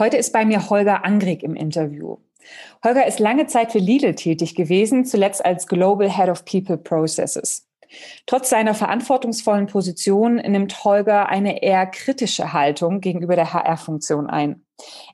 [0.00, 2.16] Heute ist bei mir Holger Angrig im Interview.
[2.82, 7.68] Holger ist lange Zeit für Lidl tätig gewesen, zuletzt als Global Head of People Processes.
[8.24, 14.64] Trotz seiner verantwortungsvollen Position nimmt Holger eine eher kritische Haltung gegenüber der HR-Funktion ein.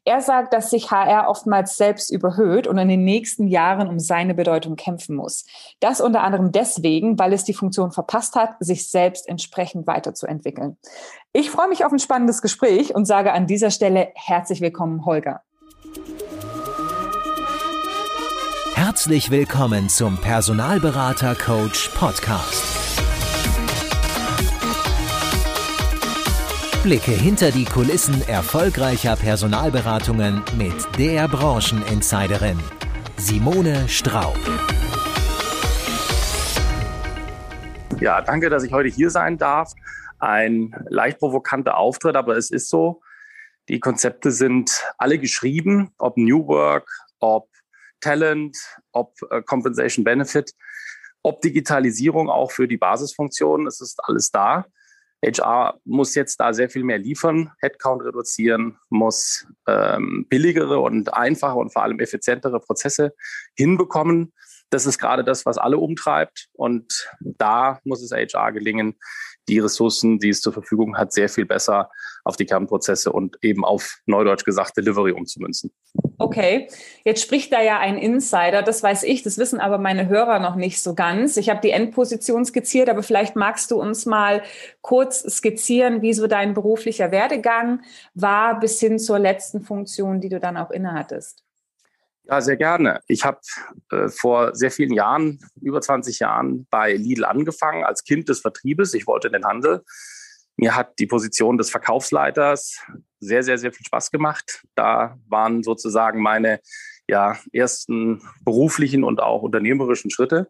[0.04, 4.34] Er sagt, dass sich HR oftmals selbst überhöht und in den nächsten Jahren um seine
[4.34, 5.44] Bedeutung kämpfen muss.
[5.80, 10.76] Das unter anderem deswegen, weil es die Funktion verpasst hat, sich selbst entsprechend weiterzuentwickeln.
[11.32, 15.42] Ich freue mich auf ein spannendes Gespräch und sage an dieser Stelle herzlich willkommen, Holger.
[18.74, 22.85] Herzlich willkommen zum Personalberater Coach Podcast.
[26.86, 32.60] Blicke hinter die Kulissen erfolgreicher Personalberatungen mit der Brancheninsiderin
[33.16, 34.38] Simone Straub.
[37.98, 39.72] Ja, danke, dass ich heute hier sein darf.
[40.20, 43.02] Ein leicht provokanter Auftritt, aber es ist so.
[43.68, 47.48] Die Konzepte sind alle geschrieben, ob New Work, ob
[48.00, 48.56] Talent,
[48.92, 50.52] ob äh, Compensation Benefit,
[51.24, 53.66] ob Digitalisierung auch für die Basisfunktionen.
[53.66, 54.66] Es ist alles da.
[55.26, 61.58] HR muss jetzt da sehr viel mehr liefern, Headcount reduzieren, muss ähm, billigere und einfache
[61.58, 63.12] und vor allem effizientere Prozesse
[63.54, 64.32] hinbekommen.
[64.70, 66.48] Das ist gerade das, was alle umtreibt.
[66.52, 68.96] Und da muss es HR gelingen,
[69.48, 71.90] die Ressourcen, die es zur Verfügung hat, sehr viel besser
[72.24, 75.72] auf die Kernprozesse und eben auf Neudeutsch gesagt Delivery umzumünzen.
[76.18, 76.68] Okay,
[77.04, 80.56] jetzt spricht da ja ein Insider, das weiß ich, das wissen aber meine Hörer noch
[80.56, 81.36] nicht so ganz.
[81.36, 84.42] Ich habe die Endposition skizziert, aber vielleicht magst du uns mal
[84.80, 87.82] kurz skizzieren, wie so dein beruflicher Werdegang
[88.14, 91.45] war bis hin zur letzten Funktion, die du dann auch innehattest.
[92.28, 93.00] Ja, sehr gerne.
[93.06, 93.38] Ich habe
[93.92, 98.94] äh, vor sehr vielen Jahren, über 20 Jahren, bei Lidl angefangen als Kind des Vertriebes.
[98.94, 99.84] Ich wollte in den Handel.
[100.56, 102.80] Mir hat die Position des Verkaufsleiters
[103.20, 104.64] sehr, sehr, sehr viel Spaß gemacht.
[104.74, 106.60] Da waren sozusagen meine
[107.06, 110.48] ja, ersten beruflichen und auch unternehmerischen Schritte.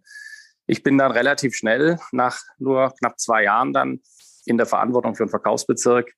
[0.67, 4.01] Ich bin dann relativ schnell, nach nur knapp zwei Jahren dann
[4.47, 6.13] in der Verantwortung für den Verkaufsbezirk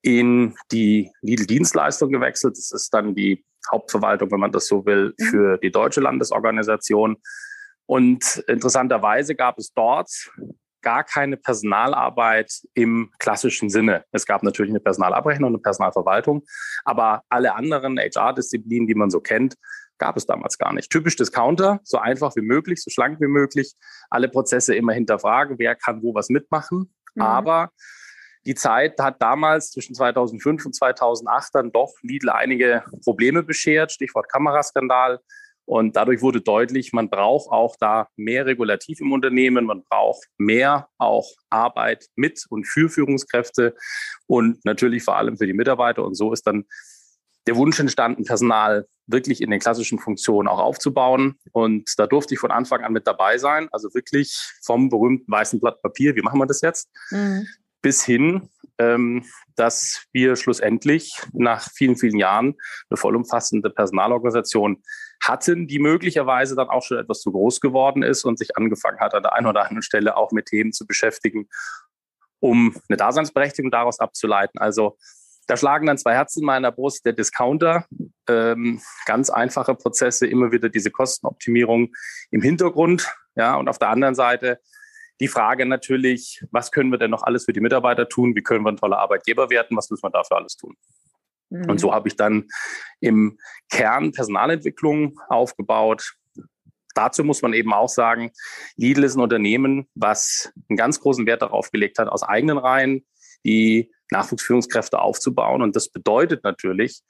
[0.00, 2.56] in die Lidl-Dienstleistung gewechselt.
[2.56, 5.24] Das ist dann die Hauptverwaltung, wenn man das so will, mhm.
[5.24, 7.16] für die deutsche Landesorganisation.
[7.86, 10.10] Und interessanterweise gab es dort
[10.82, 14.04] gar keine Personalarbeit im klassischen Sinne.
[14.10, 16.42] Es gab natürlich eine Personalabrechnung und eine Personalverwaltung,
[16.84, 19.54] aber alle anderen HR-Disziplinen, die man so kennt,
[19.98, 20.90] gab es damals gar nicht.
[20.90, 23.74] Typisch Discounter, so einfach wie möglich, so schlank wie möglich,
[24.10, 26.92] alle Prozesse immer hinterfragen, wer kann wo was mitmachen.
[27.14, 27.22] Mhm.
[27.22, 27.70] Aber
[28.44, 34.30] die Zeit hat damals zwischen 2005 und 2008 dann doch Lidl einige Probleme beschert, Stichwort
[34.30, 35.20] Kameraskandal.
[35.64, 40.88] Und dadurch wurde deutlich, man braucht auch da mehr Regulativ im Unternehmen, man braucht mehr
[40.98, 43.76] auch Arbeit mit und für Führungskräfte
[44.26, 46.04] und natürlich vor allem für die Mitarbeiter.
[46.04, 46.64] Und so ist dann
[47.46, 51.36] der Wunsch entstanden, Personal wirklich in den klassischen Funktionen auch aufzubauen.
[51.52, 53.68] Und da durfte ich von Anfang an mit dabei sein.
[53.70, 57.46] Also wirklich vom berühmten weißen Blatt Papier, wie machen wir das jetzt, mhm
[57.82, 58.48] bis hin,
[58.78, 59.24] ähm,
[59.56, 62.54] dass wir schlussendlich nach vielen, vielen Jahren
[62.88, 64.82] eine vollumfassende Personalorganisation
[65.22, 69.14] hatten, die möglicherweise dann auch schon etwas zu groß geworden ist und sich angefangen hat,
[69.14, 71.48] an der einen oder anderen Stelle auch mit Themen zu beschäftigen,
[72.40, 74.60] um eine Daseinsberechtigung daraus abzuleiten.
[74.60, 74.96] Also
[75.46, 77.04] da schlagen dann zwei Herzen in meiner Brust.
[77.04, 77.86] Der Discounter,
[78.28, 81.92] ähm, ganz einfache Prozesse, immer wieder diese Kostenoptimierung
[82.30, 83.12] im Hintergrund.
[83.34, 84.60] Ja, und auf der anderen Seite
[85.22, 88.34] die Frage natürlich, was können wir denn noch alles für die Mitarbeiter tun?
[88.34, 89.76] Wie können wir ein toller Arbeitgeber werden?
[89.76, 90.74] Was müssen wir dafür alles tun?
[91.48, 91.70] Mhm.
[91.70, 92.48] Und so habe ich dann
[92.98, 93.38] im
[93.70, 96.14] Kern Personalentwicklung aufgebaut.
[96.96, 98.32] Dazu muss man eben auch sagen,
[98.74, 103.06] Lidl ist ein Unternehmen, was einen ganz großen Wert darauf gelegt hat, aus eigenen Reihen
[103.44, 105.62] die Nachwuchsführungskräfte aufzubauen.
[105.62, 107.00] Und das bedeutet natürlich,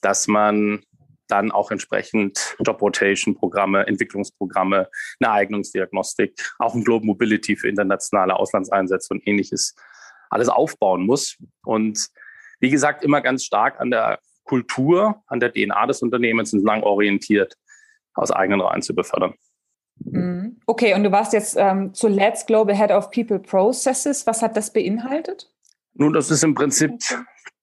[0.00, 0.82] dass man
[1.32, 4.88] dann auch entsprechend Job-Rotation-Programme, Entwicklungsprogramme,
[5.18, 9.74] eine Eignungsdiagnostik, auch ein Global Mobility für internationale Auslandseinsätze und ähnliches
[10.28, 11.38] alles aufbauen muss.
[11.64, 12.08] Und
[12.60, 17.54] wie gesagt, immer ganz stark an der Kultur, an der DNA des Unternehmens entlang orientiert,
[18.14, 19.34] aus eigenen Reihen zu befördern.
[20.04, 20.60] Mhm.
[20.66, 24.26] Okay, und du warst jetzt ähm, zuletzt Global Head of People Processes.
[24.26, 25.50] Was hat das beinhaltet?
[25.94, 26.92] Nun, das ist im Prinzip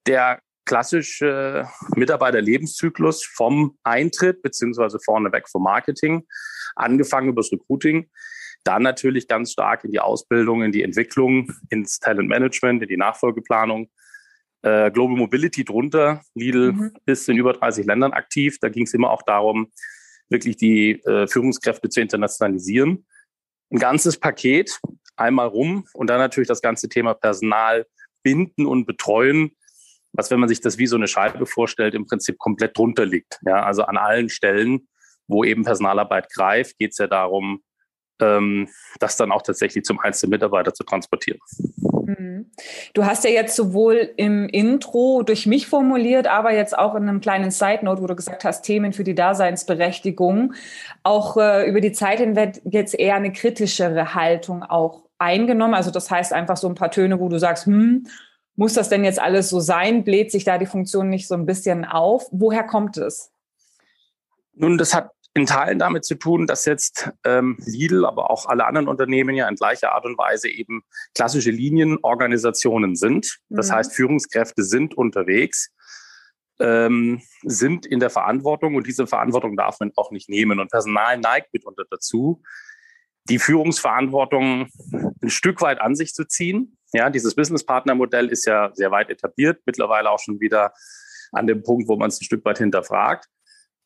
[0.07, 0.39] der
[0.69, 6.27] klassische Mitarbeiterlebenszyklus vom Eintritt beziehungsweise vorneweg vom Marketing,
[6.75, 8.07] angefangen über das Recruiting,
[8.63, 13.89] dann natürlich ganz stark in die Ausbildung, in die Entwicklung, ins Talentmanagement, in die Nachfolgeplanung.
[14.61, 16.93] Äh, Global Mobility drunter, Lidl mhm.
[17.07, 18.59] ist in über 30 Ländern aktiv.
[18.61, 19.71] Da ging es immer auch darum,
[20.29, 23.07] wirklich die äh, Führungskräfte zu internationalisieren.
[23.71, 24.79] Ein ganzes Paket
[25.15, 27.87] einmal rum und dann natürlich das ganze Thema Personal
[28.21, 29.55] binden und betreuen
[30.13, 33.39] was, wenn man sich das wie so eine Scheibe vorstellt, im Prinzip komplett drunter liegt.
[33.45, 34.87] Ja, also an allen Stellen,
[35.27, 37.61] wo eben Personalarbeit greift, geht es ja darum,
[38.21, 38.67] ähm,
[38.99, 41.39] das dann auch tatsächlich zum einzelnen Mitarbeiter zu transportieren.
[41.77, 42.51] Mhm.
[42.93, 47.21] Du hast ja jetzt sowohl im Intro durch mich formuliert, aber jetzt auch in einem
[47.21, 50.53] kleinen Side Note, wo du gesagt hast, Themen für die Daseinsberechtigung,
[51.03, 55.73] auch äh, über die Zeit hinweg jetzt eher eine kritischere Haltung auch eingenommen.
[55.73, 58.07] Also das heißt einfach so ein paar Töne, wo du sagst, hm,
[58.59, 60.03] muss das denn jetzt alles so sein?
[60.03, 62.27] Bläht sich da die Funktion nicht so ein bisschen auf?
[62.31, 63.31] Woher kommt es?
[64.53, 68.65] Nun, das hat in Teilen damit zu tun, dass jetzt ähm, Lidl, aber auch alle
[68.65, 70.83] anderen Unternehmen ja in gleicher Art und Weise eben
[71.15, 73.39] klassische Linienorganisationen sind.
[73.47, 73.75] Das mhm.
[73.75, 75.71] heißt, Führungskräfte sind unterwegs,
[76.59, 80.59] ähm, sind in der Verantwortung und diese Verantwortung darf man auch nicht nehmen.
[80.59, 82.41] Und Personal neigt mitunter dazu,
[83.29, 84.67] die Führungsverantwortung
[85.21, 86.75] ein Stück weit an sich zu ziehen.
[86.93, 90.73] Ja, dieses Business-Partner-Modell ist ja sehr weit etabliert, mittlerweile auch schon wieder
[91.31, 93.27] an dem Punkt, wo man es ein Stück weit hinterfragt.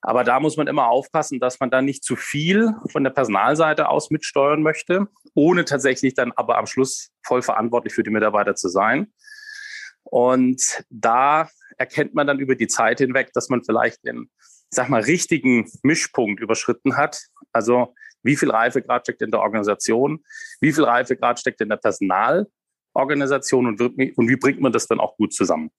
[0.02, 3.88] Aber da muss man immer aufpassen, dass man dann nicht zu viel von der Personalseite
[3.88, 8.68] aus mitsteuern möchte, ohne tatsächlich dann aber am Schluss voll verantwortlich für die Mitarbeiter zu
[8.68, 9.14] sein.
[10.04, 14.30] Und da erkennt man dann über die Zeit hinweg, dass man vielleicht den,
[14.70, 17.22] sag mal, richtigen Mischpunkt überschritten hat.
[17.54, 20.24] Also wie viel Reifegrad steckt in der Organisation?
[20.60, 21.78] Wie viel Reifegrad steckt in der
[22.94, 25.72] Personalorganisation und, und wie bringt man das dann auch gut zusammen?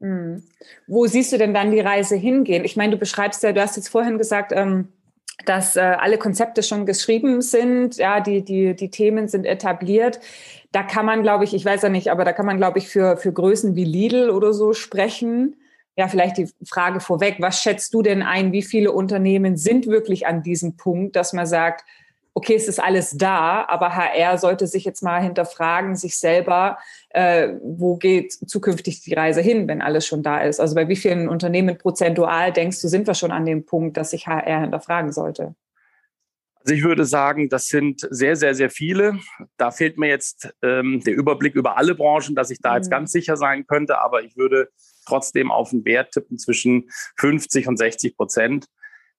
[0.00, 0.42] Mhm.
[0.86, 2.64] Wo siehst du denn dann die Reise hingehen?
[2.64, 4.88] Ich meine, du beschreibst ja, du hast jetzt vorhin gesagt, ähm,
[5.46, 10.20] dass äh, alle Konzepte schon geschrieben sind, ja, die, die, die Themen sind etabliert.
[10.72, 12.88] Da kann man, glaube ich, ich weiß ja nicht, aber da kann man, glaube ich,
[12.88, 15.56] für, für Größen wie Lidl oder so sprechen.
[15.96, 20.26] Ja, vielleicht die Frage vorweg, was schätzt du denn ein, wie viele Unternehmen sind wirklich
[20.26, 21.84] an diesem Punkt, dass man sagt,
[22.34, 26.78] okay, es ist alles da, aber HR sollte sich jetzt mal hinterfragen, sich selber,
[27.10, 30.58] äh, wo geht zukünftig die Reise hin, wenn alles schon da ist?
[30.58, 34.10] Also bei wie vielen Unternehmen prozentual denkst du, sind wir schon an dem Punkt, dass
[34.10, 35.54] sich HR hinterfragen sollte?
[36.64, 39.18] Also ich würde sagen, das sind sehr, sehr, sehr viele.
[39.58, 42.76] Da fehlt mir jetzt ähm, der Überblick über alle Branchen, dass ich da mhm.
[42.76, 44.70] jetzt ganz sicher sein könnte, aber ich würde
[45.06, 46.88] trotzdem auf einen Wert tippen zwischen
[47.18, 48.66] 50 und 60 Prozent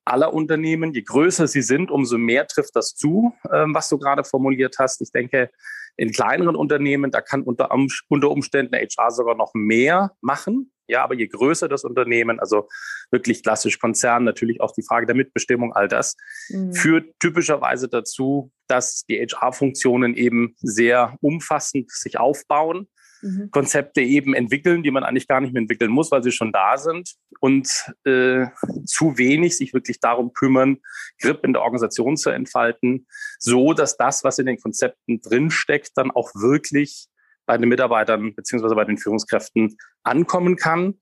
[0.06, 0.94] aller Unternehmen.
[0.94, 5.02] Je größer sie sind, umso mehr trifft das zu, ähm, was du gerade formuliert hast.
[5.02, 5.50] Ich denke,
[5.98, 7.70] in kleineren Unternehmen, da kann unter,
[8.10, 10.72] unter Umständen HR sogar noch mehr machen.
[10.88, 12.68] Ja, aber je größer das Unternehmen, also
[13.10, 16.16] wirklich klassisch Konzern, natürlich auch die Frage der Mitbestimmung, all das,
[16.50, 16.74] mhm.
[16.74, 22.88] führt typischerweise dazu, dass die HR-Funktionen eben sehr umfassend sich aufbauen
[23.26, 23.50] mhm.
[23.52, 26.78] Konzepte eben entwickeln, die man eigentlich gar nicht mehr entwickeln muss, weil sie schon da
[26.78, 27.68] sind und
[28.06, 28.46] äh,
[28.86, 30.78] zu wenig sich wirklich darum kümmern,
[31.22, 33.08] Grip in der Organisation zu entfalten,
[33.40, 37.08] so dass das, was in den Konzepten drinsteckt, dann auch wirklich
[37.46, 41.00] bei den Mitarbeitern beziehungsweise bei den Führungskräften ankommen kann.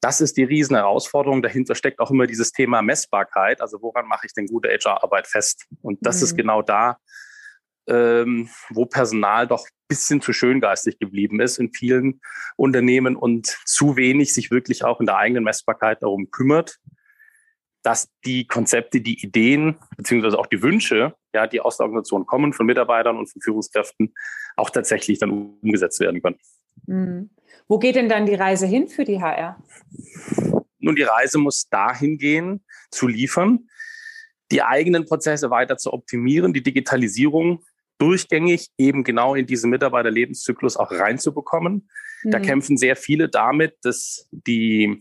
[0.00, 1.42] Das ist die riesen Herausforderung.
[1.42, 3.60] Dahinter steckt auch immer dieses Thema Messbarkeit.
[3.60, 5.64] Also woran mache ich denn gute HR-Arbeit fest?
[5.80, 6.24] Und das mhm.
[6.24, 6.98] ist genau da,
[7.86, 12.20] ähm, wo Personal doch bisschen zu schöngeistig geblieben ist in vielen
[12.56, 16.78] Unternehmen und zu wenig sich wirklich auch in der eigenen Messbarkeit darum kümmert,
[17.82, 22.52] dass die Konzepte, die Ideen beziehungsweise auch die Wünsche, ja, die aus der Organisation kommen
[22.52, 24.12] von Mitarbeitern und von Führungskräften,
[24.56, 25.30] auch tatsächlich dann
[25.62, 26.38] umgesetzt werden können.
[26.86, 27.30] Mhm.
[27.68, 29.56] Wo geht denn dann die Reise hin für die HR?
[30.78, 33.68] Nun, die Reise muss dahin gehen, zu liefern,
[34.50, 37.64] die eigenen Prozesse weiter zu optimieren, die Digitalisierung
[37.98, 41.88] durchgängig eben genau in diesen Mitarbeiterlebenszyklus auch reinzubekommen.
[42.22, 42.30] Mhm.
[42.30, 45.00] Da kämpfen sehr viele damit, dass die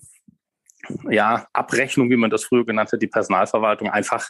[1.09, 4.29] ja, Abrechnung, wie man das früher genannt hat, die Personalverwaltung einfach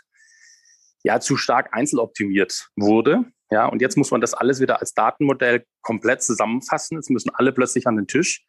[1.03, 3.25] ja zu stark einzeloptimiert wurde.
[3.51, 6.97] Ja, und jetzt muss man das alles wieder als Datenmodell komplett zusammenfassen.
[6.97, 8.43] Jetzt müssen alle plötzlich an den Tisch,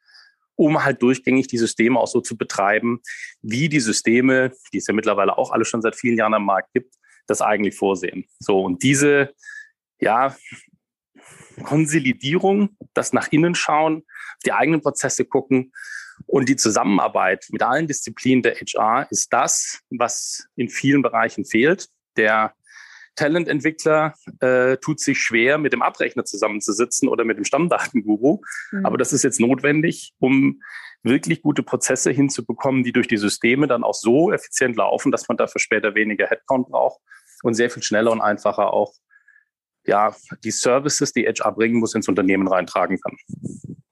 [0.55, 3.01] um halt durchgängig die Systeme auch so zu betreiben,
[3.43, 6.73] wie die Systeme, die es ja mittlerweile auch alle schon seit vielen Jahren am Markt
[6.73, 6.95] gibt,
[7.27, 8.25] das eigentlich vorsehen.
[8.39, 9.35] So, und diese
[9.99, 10.37] ja,
[11.63, 14.05] Konsolidierung, das nach innen schauen,
[14.45, 15.73] die eigenen Prozesse gucken
[16.27, 21.89] und die Zusammenarbeit mit allen Disziplinen der HR ist das, was in vielen Bereichen fehlt.
[22.17, 22.55] Der
[23.17, 28.43] Talententwickler äh, tut sich schwer, mit dem Abrechner zusammenzusitzen oder mit dem Stammdatenguru.
[28.73, 28.87] Mhm.
[28.87, 30.61] Aber das ist jetzt notwendig, um
[31.03, 35.37] wirklich gute Prozesse hinzubekommen, die durch die Systeme dann auch so effizient laufen, dass man
[35.37, 37.01] dafür später weniger Headcount braucht
[37.43, 38.93] und sehr viel schneller und einfacher auch
[39.87, 40.15] ja,
[40.45, 43.17] die Services, die HR bringen muss, ins Unternehmen reintragen kann.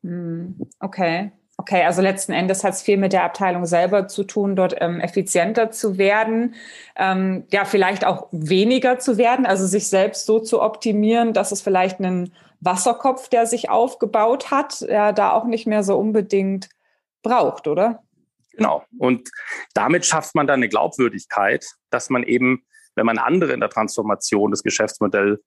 [0.02, 1.32] Hm, okay.
[1.56, 5.00] Okay, also letzten Endes hat es viel mit der Abteilung selber zu tun, dort ähm,
[5.00, 6.56] effizienter zu werden,
[6.96, 11.62] ähm, ja, vielleicht auch weniger zu werden, also sich selbst so zu optimieren, dass es
[11.62, 16.68] vielleicht einen Wasserkopf, der sich aufgebaut hat, ja, da auch nicht mehr so unbedingt
[17.22, 18.02] braucht, oder?
[18.52, 18.84] Genau.
[18.98, 19.30] Und
[19.74, 22.64] damit schafft man dann eine Glaubwürdigkeit, dass man eben,
[22.96, 25.40] wenn man andere in der Transformation des Geschäftsmodells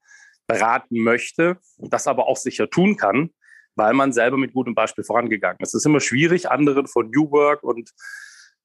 [0.47, 3.31] beraten möchte, das aber auch sicher tun kann,
[3.75, 5.69] weil man selber mit gutem Beispiel vorangegangen ist.
[5.69, 7.91] Es ist immer schwierig, anderen von New Work und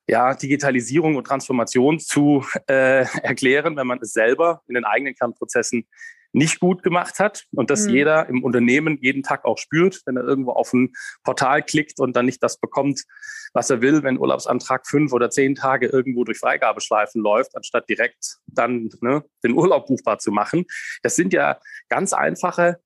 [0.09, 5.87] ja, Digitalisierung und Transformation zu äh, erklären, wenn man es selber in den eigenen Kernprozessen
[6.33, 7.95] nicht gut gemacht hat und dass mhm.
[7.95, 10.93] jeder im Unternehmen jeden Tag auch spürt, wenn er irgendwo auf ein
[11.25, 13.05] Portal klickt und dann nicht das bekommt,
[13.53, 18.39] was er will, wenn Urlaubsantrag fünf oder zehn Tage irgendwo durch Freigabeschleifen läuft, anstatt direkt
[18.47, 20.65] dann ne, den Urlaub buchbar zu machen.
[21.03, 21.59] Das sind ja
[21.89, 22.79] ganz einfache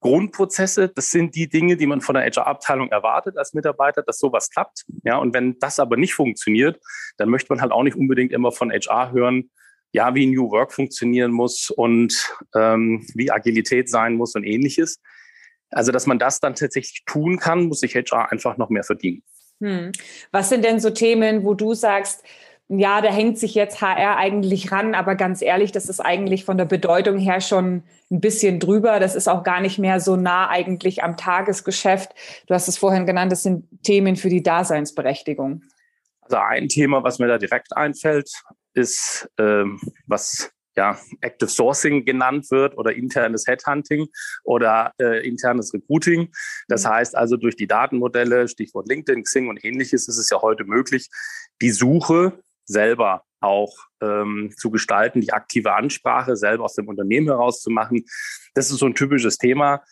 [0.00, 4.48] Grundprozesse, das sind die Dinge, die man von der HR-Abteilung erwartet als Mitarbeiter, dass sowas
[4.50, 4.84] klappt.
[5.02, 6.80] Ja, und wenn das aber nicht funktioniert,
[7.16, 9.50] dann möchte man halt auch nicht unbedingt immer von HR hören,
[9.92, 15.00] ja, wie New Work funktionieren muss und ähm, wie Agilität sein muss und ähnliches.
[15.70, 19.22] Also, dass man das dann tatsächlich tun kann, muss sich HR einfach noch mehr verdienen.
[19.60, 19.92] Hm.
[20.30, 22.22] Was sind denn so Themen, wo du sagst,
[22.68, 26.58] ja, da hängt sich jetzt HR eigentlich ran, aber ganz ehrlich, das ist eigentlich von
[26.58, 29.00] der Bedeutung her schon ein bisschen drüber.
[29.00, 32.14] Das ist auch gar nicht mehr so nah eigentlich am Tagesgeschäft.
[32.46, 35.62] Du hast es vorhin genannt, das sind Themen für die Daseinsberechtigung.
[36.20, 38.30] Also ein Thema, was mir da direkt einfällt,
[38.78, 44.06] ist, ähm, was ja, Active Sourcing genannt wird oder internes Headhunting
[44.44, 46.30] oder äh, internes Recruiting.
[46.68, 46.90] Das mhm.
[46.90, 51.08] heißt also durch die Datenmodelle, Stichwort LinkedIn, Xing und ähnliches, ist es ja heute möglich,
[51.60, 57.60] die Suche selber auch ähm, zu gestalten, die aktive Ansprache selber aus dem Unternehmen heraus
[57.60, 58.04] zu machen.
[58.54, 59.82] Das ist so ein typisches Thema,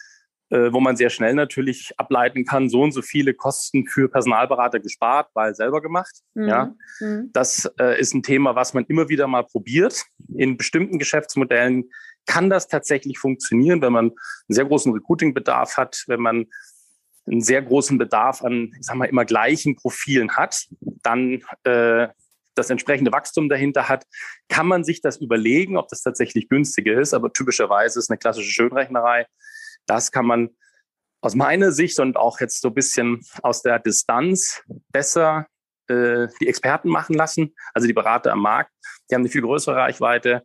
[0.50, 5.28] wo man sehr schnell natürlich ableiten kann, so und so viele Kosten für Personalberater gespart,
[5.34, 6.22] weil selber gemacht.
[6.34, 6.48] Mhm.
[6.48, 7.30] Ja, mhm.
[7.32, 10.04] das äh, ist ein Thema, was man immer wieder mal probiert.
[10.34, 11.90] In bestimmten Geschäftsmodellen
[12.26, 14.14] kann das tatsächlich funktionieren, wenn man einen
[14.48, 16.46] sehr großen Recruiting-Bedarf hat, wenn man
[17.26, 20.66] einen sehr großen Bedarf an, ich sag mal, immer gleichen Profilen hat,
[21.02, 22.08] dann äh,
[22.54, 24.04] das entsprechende Wachstum dahinter hat,
[24.48, 27.14] kann man sich das überlegen, ob das tatsächlich günstiger ist.
[27.14, 29.26] Aber typischerweise ist eine klassische Schönrechnerei
[29.86, 30.50] das kann man
[31.20, 34.62] aus meiner Sicht und auch jetzt so ein bisschen aus der Distanz
[34.92, 35.46] besser
[35.88, 38.72] äh, die Experten machen lassen, also die Berater am Markt.
[39.10, 40.42] Die haben eine viel größere Reichweite,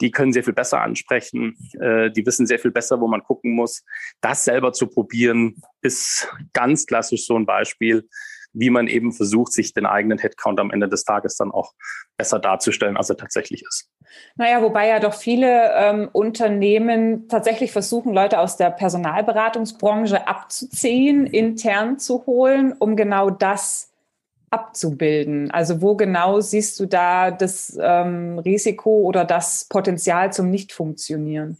[0.00, 3.52] die können sehr viel besser ansprechen, äh, die wissen sehr viel besser, wo man gucken
[3.52, 3.82] muss.
[4.20, 8.08] Das selber zu probieren, ist ganz klassisch so ein Beispiel,
[8.56, 11.74] wie man eben versucht, sich den eigenen Headcount am Ende des Tages dann auch
[12.16, 13.90] besser darzustellen, als er tatsächlich ist.
[14.36, 21.98] Naja, wobei ja doch viele ähm, Unternehmen tatsächlich versuchen, Leute aus der Personalberatungsbranche abzuziehen, intern
[21.98, 23.92] zu holen, um genau das
[24.50, 25.50] abzubilden.
[25.50, 31.58] Also wo genau siehst du da das ähm, Risiko oder das Potenzial zum Nicht-Funktionieren?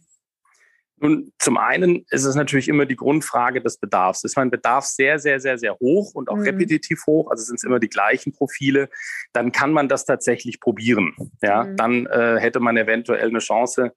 [0.99, 4.23] Nun, zum einen ist es natürlich immer die Grundfrage des Bedarfs.
[4.23, 6.43] Ist mein Bedarf sehr, sehr, sehr, sehr hoch und auch mhm.
[6.43, 8.89] repetitiv hoch, also sind es immer die gleichen Profile,
[9.31, 11.13] dann kann man das tatsächlich probieren.
[11.41, 11.75] Ja, mhm.
[11.77, 13.93] dann äh, hätte man eventuell eine Chance,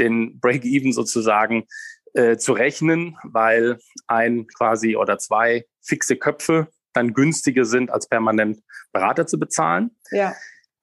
[0.00, 1.66] den Break-Even sozusagen
[2.14, 3.78] äh, zu rechnen, weil
[4.08, 8.60] ein quasi oder zwei fixe Köpfe dann günstiger sind, als permanent
[8.92, 9.96] Berater zu bezahlen.
[10.10, 10.34] Ja.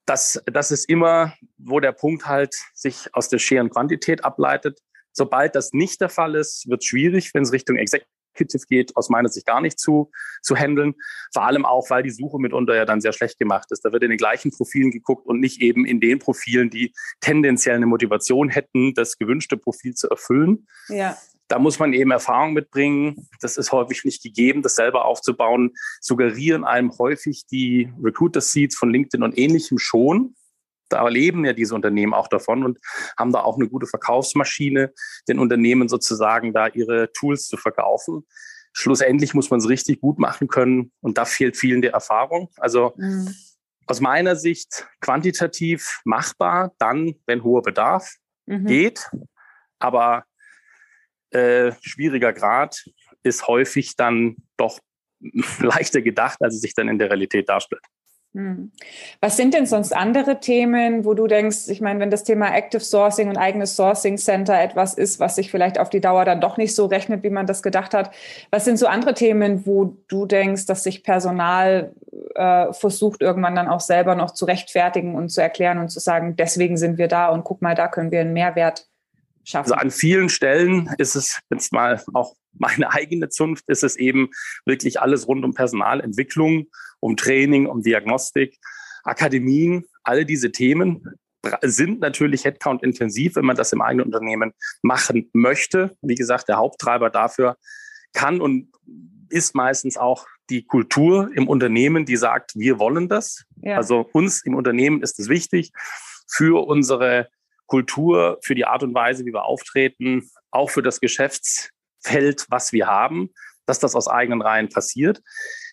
[0.06, 4.80] Das, das ist immer, wo der Punkt halt sich aus der scheren Quantität ableitet.
[5.18, 9.10] Sobald das nicht der Fall ist, wird es schwierig, wenn es Richtung Executive geht, aus
[9.10, 10.12] meiner Sicht gar nicht zu,
[10.44, 10.94] zu handeln.
[11.34, 13.84] Vor allem auch, weil die Suche mitunter ja dann sehr schlecht gemacht ist.
[13.84, 17.78] Da wird in den gleichen Profilen geguckt und nicht eben in den Profilen, die tendenziell
[17.78, 20.68] eine Motivation hätten, das gewünschte Profil zu erfüllen.
[20.88, 21.18] Ja.
[21.48, 23.28] Da muss man eben Erfahrung mitbringen.
[23.42, 25.72] Das ist häufig nicht gegeben, das selber aufzubauen.
[26.00, 30.36] Suggerieren einem häufig die Recruiter Seats von LinkedIn und ähnlichem schon
[30.90, 32.80] da leben ja diese Unternehmen auch davon und
[33.18, 34.94] haben da auch eine gute Verkaufsmaschine,
[35.28, 38.26] den Unternehmen sozusagen da ihre Tools zu verkaufen.
[38.74, 42.50] Schlussendlich muss man es richtig gut machen können und da fehlt vielen die Erfahrung.
[42.58, 43.34] Also mhm.
[43.88, 48.16] aus meiner Sicht quantitativ machbar, dann, wenn hoher Bedarf
[48.46, 48.66] mhm.
[48.66, 49.10] geht,
[49.80, 50.26] aber
[51.32, 52.86] äh, schwieriger Grad
[53.24, 54.80] ist häufig dann doch
[55.60, 57.84] leichter gedacht, als es sich dann in der Realität darstellt.
[58.38, 58.72] Hm.
[59.20, 62.84] Was sind denn sonst andere Themen, wo du denkst, ich meine, wenn das Thema Active
[62.84, 66.56] Sourcing und eigenes Sourcing Center etwas ist, was sich vielleicht auf die Dauer dann doch
[66.56, 68.14] nicht so rechnet, wie man das gedacht hat,
[68.52, 71.96] was sind so andere Themen, wo du denkst, dass sich Personal
[72.36, 76.36] äh, versucht, irgendwann dann auch selber noch zu rechtfertigen und zu erklären und zu sagen,
[76.36, 78.88] deswegen sind wir da und guck mal, da können wir einen Mehrwert
[79.44, 79.72] schaffen?
[79.72, 84.30] Also an vielen Stellen ist es jetzt mal auch meine eigene Zunft, ist es eben
[84.66, 86.68] wirklich alles rund um Personalentwicklung
[87.00, 88.58] um Training, um Diagnostik,
[89.04, 91.04] Akademien, alle diese Themen
[91.62, 95.96] sind natürlich Headcount-intensiv, wenn man das im eigenen Unternehmen machen möchte.
[96.02, 97.58] Wie gesagt, der Haupttreiber dafür
[98.14, 98.72] kann und
[99.30, 103.44] ist meistens auch die Kultur im Unternehmen, die sagt, wir wollen das.
[103.58, 103.78] Ja.
[103.78, 105.72] Also uns im Unternehmen ist es wichtig,
[106.30, 107.30] für unsere
[107.66, 112.88] Kultur, für die Art und Weise, wie wir auftreten, auch für das Geschäftsfeld, was wir
[112.88, 113.30] haben,
[113.66, 115.22] dass das aus eigenen Reihen passiert.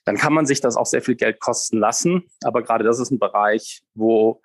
[0.04, 2.25] Dann kann man sich das auch sehr viel Geld kosten lassen.
[2.42, 4.42] Aber gerade das ist ein Bereich, wo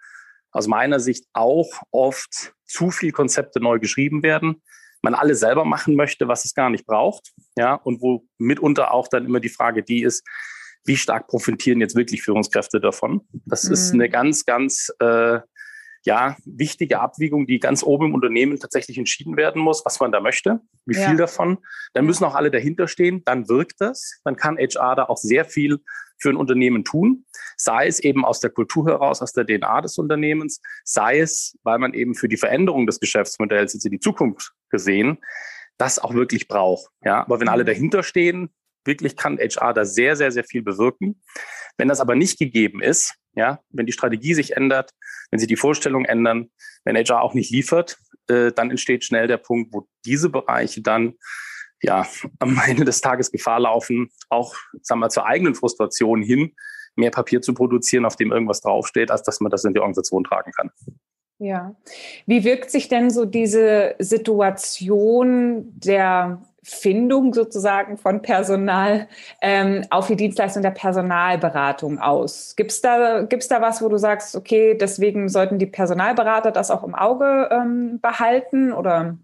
[0.51, 4.61] aus meiner Sicht auch oft zu viel Konzepte neu geschrieben werden,
[5.01, 9.07] man alles selber machen möchte, was es gar nicht braucht, ja, und wo mitunter auch
[9.07, 10.27] dann immer die Frage die ist,
[10.85, 13.21] wie stark profitieren jetzt wirklich Führungskräfte davon?
[13.45, 13.73] Das mhm.
[13.73, 15.39] ist eine ganz, ganz äh,
[16.09, 20.19] ja, wichtige Abwägung, die ganz oben im Unternehmen tatsächlich entschieden werden muss, was man da
[20.19, 21.07] möchte, wie ja.
[21.07, 21.59] viel davon.
[21.93, 25.45] Dann müssen auch alle dahinter stehen, dann wirkt das, dann kann HR da auch sehr
[25.45, 25.77] viel
[26.17, 27.25] für ein Unternehmen tun,
[27.57, 31.77] sei es eben aus der Kultur heraus, aus der DNA des Unternehmens, sei es, weil
[31.77, 35.19] man eben für die Veränderung des Geschäftsmodells jetzt in die Zukunft gesehen,
[35.77, 36.89] das auch wirklich braucht.
[37.05, 38.49] Ja, aber wenn alle dahinter stehen,
[38.83, 41.21] wirklich kann HR da sehr, sehr, sehr viel bewirken.
[41.77, 44.91] Wenn das aber nicht gegeben ist, ja, wenn die Strategie sich ändert,
[45.31, 46.49] wenn sich die Vorstellungen ändern,
[46.83, 51.13] wenn HR auch nicht liefert, äh, dann entsteht schnell der Punkt, wo diese Bereiche dann
[51.81, 52.07] ja
[52.39, 56.55] am Ende des Tages Gefahr laufen, auch sagen wir zur eigenen Frustration hin,
[56.95, 60.23] mehr Papier zu produzieren, auf dem irgendwas draufsteht, als dass man das in die Organisation
[60.23, 60.71] tragen kann.
[61.39, 61.75] Ja.
[62.25, 69.07] Wie wirkt sich denn so diese Situation der Findung sozusagen von Personal
[69.41, 72.55] ähm, auf die Dienstleistung der Personalberatung aus?
[72.55, 76.71] Gibt es da, gibt's da was, wo du sagst, okay, deswegen sollten die Personalberater das
[76.71, 79.17] auch im Auge ähm, behalten oder?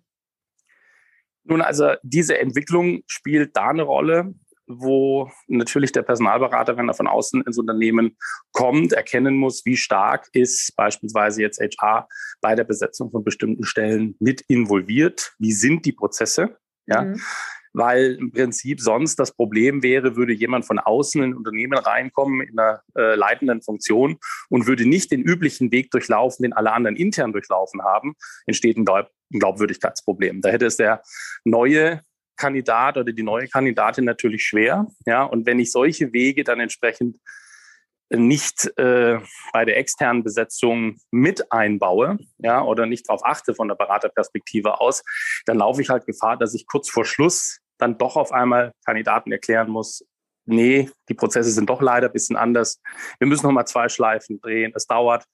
[1.43, 4.33] Nun, also diese Entwicklung spielt da eine Rolle,
[4.67, 8.17] wo natürlich der Personalberater, wenn er von außen ins Unternehmen
[8.51, 12.07] kommt, erkennen muss, wie stark ist beispielsweise jetzt HR
[12.41, 17.01] bei der Besetzung von bestimmten Stellen mit involviert, wie sind die Prozesse, ja.
[17.03, 17.21] Mhm.
[17.77, 22.39] Weil im Prinzip sonst das Problem wäre, würde jemand von außen in ein Unternehmen reinkommen
[22.39, 26.95] in einer äh, leitenden Funktion und würde nicht den üblichen Weg durchlaufen, den alle anderen
[26.95, 28.13] intern durchlaufen haben,
[28.45, 30.39] entsteht ein, Glaub ein Glaubwürdigkeitsproblem.
[30.39, 31.01] Da hätte es der
[31.43, 32.01] neue
[32.37, 34.87] Kandidat oder die neue Kandidatin natürlich schwer.
[35.05, 37.17] Ja, und wenn ich solche Wege dann entsprechend
[38.09, 39.19] nicht äh,
[39.51, 45.03] bei der externen Besetzung mit einbaue, ja, oder nicht darauf achte von der Beraterperspektive aus,
[45.45, 49.31] dann laufe ich halt Gefahr, dass ich kurz vor Schluss dann doch auf einmal Kandidaten
[49.31, 50.05] erklären muss,
[50.45, 52.81] nee, die Prozesse sind doch leider ein bisschen anders.
[53.19, 54.71] Wir müssen noch mal zwei Schleifen drehen.
[54.75, 55.25] Es dauert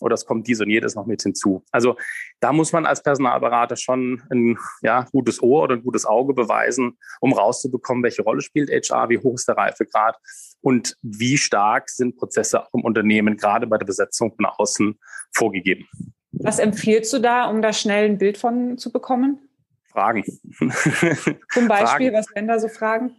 [0.00, 1.64] oder es kommt dies und jedes noch mit hinzu.
[1.70, 1.96] Also
[2.40, 6.98] da muss man als Personalberater schon ein ja, gutes Ohr oder ein gutes Auge beweisen,
[7.20, 10.18] um rauszubekommen, welche Rolle spielt HR, wie hoch ist der Reifegrad
[10.60, 14.98] und wie stark sind Prozesse auch im Unternehmen gerade bei der Besetzung von außen
[15.32, 15.86] vorgegeben.
[16.32, 19.38] Was empfiehlst du da, um da schnell ein Bild von zu bekommen?
[19.84, 20.24] Fragen.
[21.52, 22.12] Zum Beispiel, Fragen.
[22.12, 23.14] was wären da so Fragen?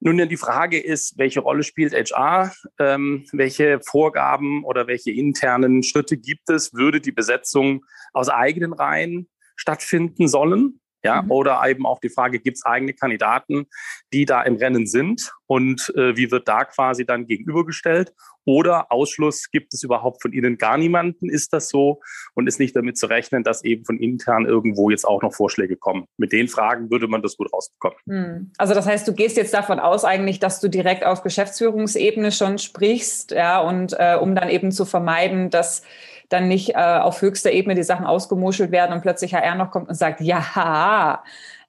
[0.00, 2.52] Nun, die Frage ist, welche Rolle spielt HR?
[2.78, 6.72] Ähm, welche Vorgaben oder welche internen Schritte gibt es?
[6.72, 10.80] Würde die Besetzung aus eigenen Reihen stattfinden sollen?
[11.04, 11.30] Ja, mhm.
[11.30, 13.66] oder eben auch die Frage, gibt es eigene Kandidaten,
[14.12, 18.12] die da im Rennen sind und äh, wie wird da quasi dann gegenübergestellt?
[18.44, 21.28] Oder Ausschluss, gibt es überhaupt von Ihnen gar niemanden?
[21.28, 22.00] Ist das so?
[22.34, 25.76] Und ist nicht damit zu rechnen, dass eben von intern irgendwo jetzt auch noch Vorschläge
[25.76, 26.06] kommen?
[26.16, 27.98] Mit den Fragen würde man das gut rausbekommen.
[28.06, 28.52] Mhm.
[28.58, 32.58] Also das heißt, du gehst jetzt davon aus eigentlich, dass du direkt auf Geschäftsführungsebene schon
[32.58, 35.82] sprichst, ja, und äh, um dann eben zu vermeiden, dass
[36.28, 39.88] dann nicht äh, auf höchster Ebene die Sachen ausgemuschelt werden und plötzlich HR noch kommt
[39.88, 41.22] und sagt, ja,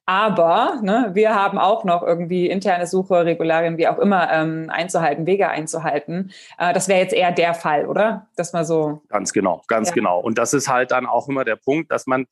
[0.09, 5.27] aber ne, wir haben auch noch irgendwie interne Suche, Regularien, wie auch immer, ähm, einzuhalten,
[5.27, 6.31] Wege einzuhalten.
[6.57, 8.25] Äh, das wäre jetzt eher der Fall, oder?
[8.35, 9.03] Dass man so.
[9.09, 9.93] Ganz genau, ganz ja.
[9.93, 10.19] genau.
[10.19, 12.25] Und das ist halt dann auch immer der Punkt, dass man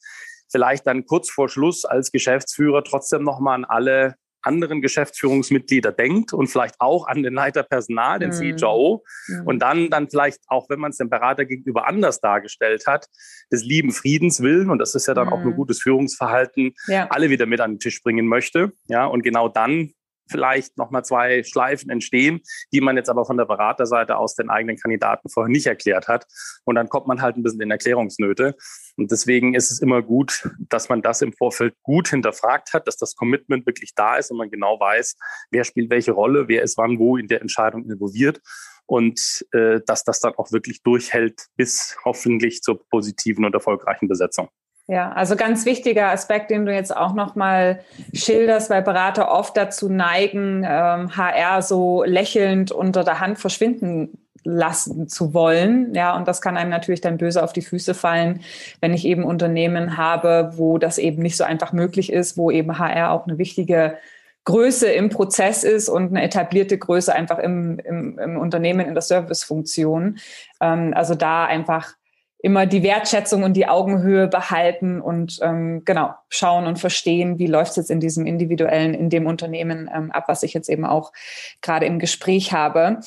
[0.50, 4.16] vielleicht dann kurz vor Schluss als Geschäftsführer trotzdem nochmal an alle
[4.48, 8.56] anderen Geschäftsführungsmitglieder denkt und vielleicht auch an den Leiter Personal, den mhm.
[8.58, 9.04] CHO.
[9.28, 9.48] Mhm.
[9.48, 13.08] Und dann, dann vielleicht, auch wenn man es dem Berater gegenüber anders dargestellt hat,
[13.52, 15.34] des lieben Friedens willen, und das ist ja dann mhm.
[15.34, 17.08] auch ein gutes Führungsverhalten, ja.
[17.10, 18.72] alle wieder mit an den Tisch bringen möchte.
[18.88, 19.92] Ja, und genau dann
[20.30, 24.78] vielleicht nochmal zwei Schleifen entstehen, die man jetzt aber von der Beraterseite aus den eigenen
[24.78, 26.26] Kandidaten vorher nicht erklärt hat.
[26.66, 28.56] Und dann kommt man halt ein bisschen in Erklärungsnöte.
[28.96, 32.98] Und deswegen ist es immer gut, dass man das im Vorfeld gut hinterfragt hat, dass
[32.98, 35.16] das Commitment wirklich da ist und man genau weiß,
[35.52, 38.42] wer spielt welche Rolle, wer ist wann wo in der Entscheidung involviert
[38.86, 44.50] und äh, dass das dann auch wirklich durchhält bis hoffentlich zur positiven und erfolgreichen Besetzung.
[44.90, 47.82] Ja, also ganz wichtiger Aspekt, den du jetzt auch nochmal
[48.14, 55.10] schilderst, weil Berater oft dazu neigen, ähm, HR so lächelnd unter der Hand verschwinden lassen
[55.10, 55.94] zu wollen.
[55.94, 58.40] Ja, und das kann einem natürlich dann böse auf die Füße fallen,
[58.80, 62.80] wenn ich eben Unternehmen habe, wo das eben nicht so einfach möglich ist, wo eben
[62.80, 63.98] HR auch eine wichtige
[64.46, 69.02] Größe im Prozess ist und eine etablierte Größe einfach im, im, im Unternehmen in der
[69.02, 70.20] Servicefunktion.
[70.62, 71.97] Ähm, also da einfach
[72.40, 77.72] immer die Wertschätzung und die Augenhöhe behalten und ähm, genau schauen und verstehen, wie läuft
[77.72, 81.14] es jetzt in diesem individuellen, in dem Unternehmen ähm, ab, was ich jetzt eben auch
[81.62, 83.00] gerade im Gespräch habe.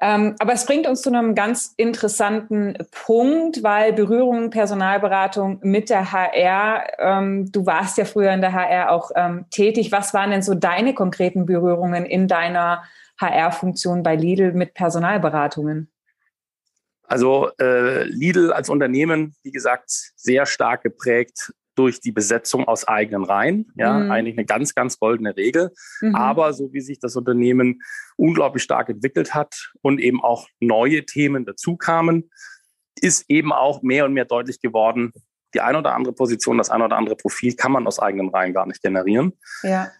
[0.00, 6.12] Ähm, aber es bringt uns zu einem ganz interessanten Punkt, weil Berührung, Personalberatung mit der
[6.12, 9.90] HR, ähm, du warst ja früher in der HR auch ähm, tätig.
[9.90, 12.84] Was waren denn so deine konkreten Berührungen in deiner
[13.20, 15.88] HR-Funktion bei Lidl mit Personalberatungen?
[17.06, 23.24] Also äh, Lidl als Unternehmen, wie gesagt, sehr stark geprägt durch die Besetzung aus eigenen
[23.24, 23.70] Reihen.
[23.76, 24.10] Ja, mhm.
[24.10, 25.72] eigentlich eine ganz, ganz goldene Regel.
[26.00, 26.14] Mhm.
[26.14, 27.82] Aber so wie sich das Unternehmen
[28.16, 32.30] unglaublich stark entwickelt hat und eben auch neue Themen dazu kamen,
[33.00, 35.12] ist eben auch mehr und mehr deutlich geworden,
[35.54, 38.54] die eine oder andere Position, das eine oder andere Profil kann man aus eigenen Reihen
[38.54, 39.32] gar nicht generieren.
[39.62, 39.90] Ja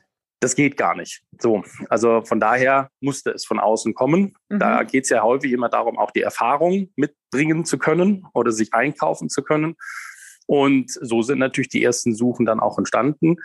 [0.47, 1.23] das geht gar nicht.
[1.41, 4.35] So, also von daher musste es von außen kommen.
[4.49, 4.61] Mhm.
[4.61, 8.73] Da geht es ja häufig immer darum, auch die Erfahrung mitbringen zu können oder sich
[8.73, 9.75] einkaufen zu können.
[10.47, 13.39] Und so sind natürlich die ersten Suchen dann auch entstanden,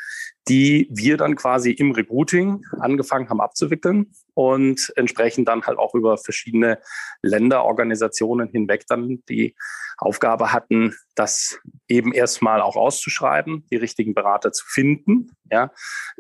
[0.48, 6.18] die wir dann quasi im Recruiting angefangen haben abzuwickeln und entsprechend dann halt auch über
[6.18, 6.80] verschiedene
[7.22, 9.56] Länderorganisationen hinweg dann die
[9.98, 15.72] Aufgabe hatten, das eben erstmal auch auszuschreiben, die richtigen Berater zu finden, ja,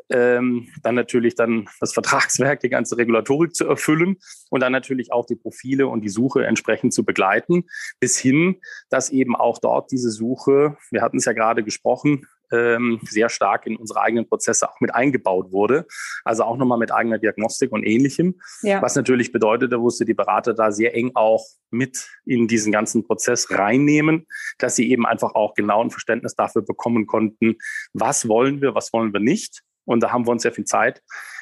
[0.09, 4.17] ähm, dann natürlich dann das Vertragswerk, die ganze Regulatorik zu erfüllen
[4.51, 7.63] und dann natürlich auch die Profile und die Suche entsprechend zu begleiten,
[7.99, 12.99] bis hin, dass eben auch dort diese Suche, wir hatten es ja gerade gesprochen, ähm,
[13.03, 15.85] sehr stark in unsere eigenen Prozesse auch mit eingebaut wurde.
[16.23, 18.39] Also auch nochmal mit eigener Diagnostik und ähnlichem.
[18.61, 18.81] Ja.
[18.81, 23.05] Was natürlich bedeutet, da musste die Berater da sehr eng auch mit in diesen ganzen
[23.05, 27.55] Prozess reinnehmen, dass sie eben einfach auch genau ein Verständnis dafür bekommen konnten,
[27.93, 29.61] was wollen wir, was wollen wir nicht.
[29.85, 31.01] Und da haben wir uns sehr viel Zeit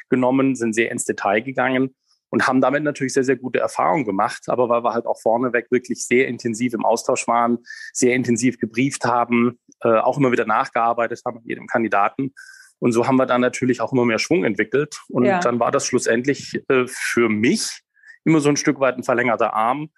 [0.10, 1.96] genommen, sind sehr ins Detail gegangen
[2.30, 4.44] und haben damit natürlich sehr, sehr gute Erfahrungen gemacht.
[4.48, 7.60] Aber weil wir halt auch vorneweg wirklich sehr intensiv im Austausch waren,
[7.94, 12.34] sehr intensiv gebrieft haben, äh, auch immer wieder nachgearbeitet haben mit jedem Kandidaten.
[12.80, 15.02] Und so haben wir dann natürlich auch immer mehr Schwung entwickelt.
[15.10, 15.40] Und ja.
[15.40, 17.82] dann war das schlussendlich äh, für mich
[18.24, 19.90] immer so ein Stück weit ein verlängerter Arm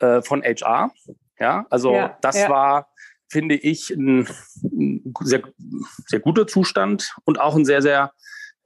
[0.00, 0.92] äh, von HR.
[1.38, 2.50] Ja, also ja, das ja.
[2.50, 2.88] war,
[3.30, 4.28] finde ich, ein,
[4.62, 5.42] ein, sehr,
[6.06, 8.12] sehr guter Zustand und auch ein sehr, sehr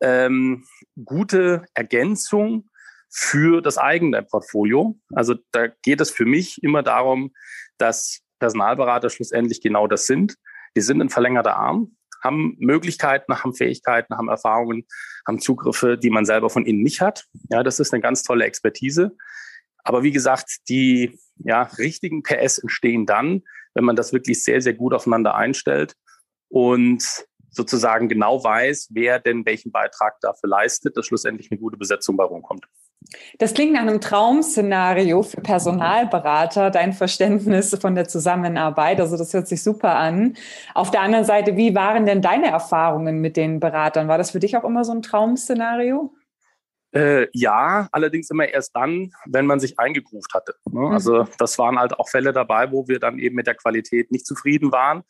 [0.01, 0.65] ähm,
[1.05, 2.69] gute Ergänzung
[3.17, 4.99] für das eigene Portfolio.
[5.15, 7.33] Also da geht es für mich immer darum,
[7.79, 10.35] dass Personalberater schlussendlich genau das sind.
[10.77, 14.85] Die sind ein verlängerter Arm, haben Möglichkeiten, haben Fähigkeiten, haben Erfahrungen,
[15.29, 17.27] haben Zugriffe, die man selber von ihnen nicht hat.
[17.51, 19.17] Ja, das ist eine ganz tolle Expertise.
[19.85, 23.43] Aber wie gesagt, die ja, richtigen PS entstehen dann,
[23.75, 25.95] wenn man das wirklich sehr, sehr gut aufeinander einstellt
[26.49, 27.05] und
[27.51, 32.25] sozusagen genau weiß, wer denn welchen Beitrag dafür leistet, dass schlussendlich eine gute Besetzung bei
[32.25, 32.67] rumkommt.
[33.39, 39.01] Das klingt nach einem Traum-Szenario für Personalberater, dein Verständnis von der Zusammenarbeit.
[39.01, 40.37] Also das hört sich super an.
[40.75, 44.09] Auf der anderen Seite, wie waren denn deine Erfahrungen mit den Beratern?
[44.09, 46.13] War das für dich auch immer so ein Traum-Szenario?
[46.95, 50.55] Äh, ja, allerdings immer erst dann, wenn man sich eingegruft hatte.
[50.71, 50.81] Ne?
[50.81, 50.93] Mhm.
[50.93, 54.25] Also das waren halt auch Fälle dabei, wo wir dann eben mit der Qualität nicht
[54.25, 55.03] zufrieden waren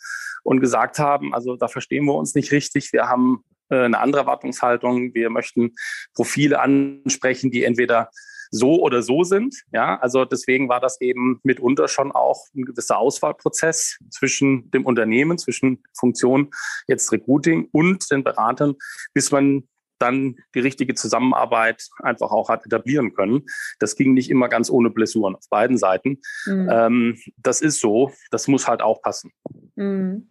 [0.44, 2.90] und gesagt haben, also da verstehen wir uns nicht richtig.
[2.94, 3.44] Wir haben
[3.82, 5.14] eine andere Erwartungshaltung.
[5.14, 5.72] Wir möchten
[6.14, 8.10] Profile ansprechen, die entweder
[8.50, 9.64] so oder so sind.
[9.72, 15.38] Ja, also deswegen war das eben mitunter schon auch ein gewisser Auswahlprozess zwischen dem Unternehmen,
[15.38, 16.50] zwischen Funktion
[16.86, 18.76] jetzt Recruiting und den Beratern,
[19.12, 19.64] bis man
[19.98, 23.44] dann die richtige Zusammenarbeit einfach auch hat etablieren können.
[23.78, 26.20] Das ging nicht immer ganz ohne Blessuren auf beiden Seiten.
[26.46, 26.68] Mhm.
[26.70, 29.32] Ähm, das ist so, das muss halt auch passen.
[29.76, 30.28] Mhm.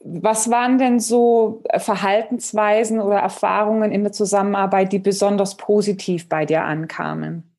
[0.00, 6.62] Was waren denn so Verhaltensweisen oder Erfahrungen in der Zusammenarbeit, die besonders positiv bei dir
[6.64, 7.56] ankamen?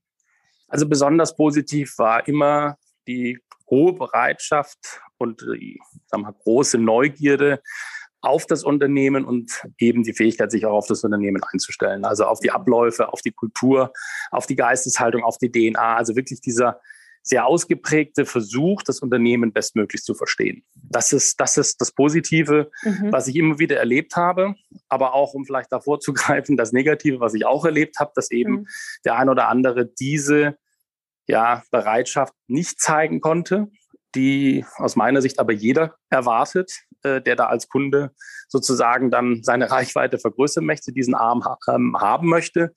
[0.68, 5.80] Also besonders positiv war immer die hohe Bereitschaft und die
[6.12, 7.62] wir, große Neugierde
[8.22, 12.04] auf das Unternehmen und eben die Fähigkeit, sich auch auf das Unternehmen einzustellen.
[12.06, 13.94] Also auf die Abläufe, auf die Kultur,
[14.32, 15.96] auf die Geisteshaltung, auf die DNA.
[15.96, 16.80] Also wirklich dieser
[17.22, 20.64] sehr ausgeprägte Versuch, das Unternehmen bestmöglich zu verstehen.
[20.76, 23.12] Das ist, das ist das Positive, mhm.
[23.12, 24.56] was ich immer wieder erlebt habe.
[24.88, 28.32] Aber auch, um vielleicht davor zu greifen, das Negative, was ich auch erlebt habe, dass
[28.32, 28.68] eben mhm.
[29.06, 30.58] der ein oder andere diese
[31.28, 33.68] ja, Bereitschaft nicht zeigen konnte,
[34.16, 36.72] die aus meiner Sicht aber jeder erwartet,
[37.04, 38.12] äh, der da als Kunde
[38.48, 42.74] sozusagen dann seine Reichweite vergrößern möchte, diesen Arm ähm, haben möchte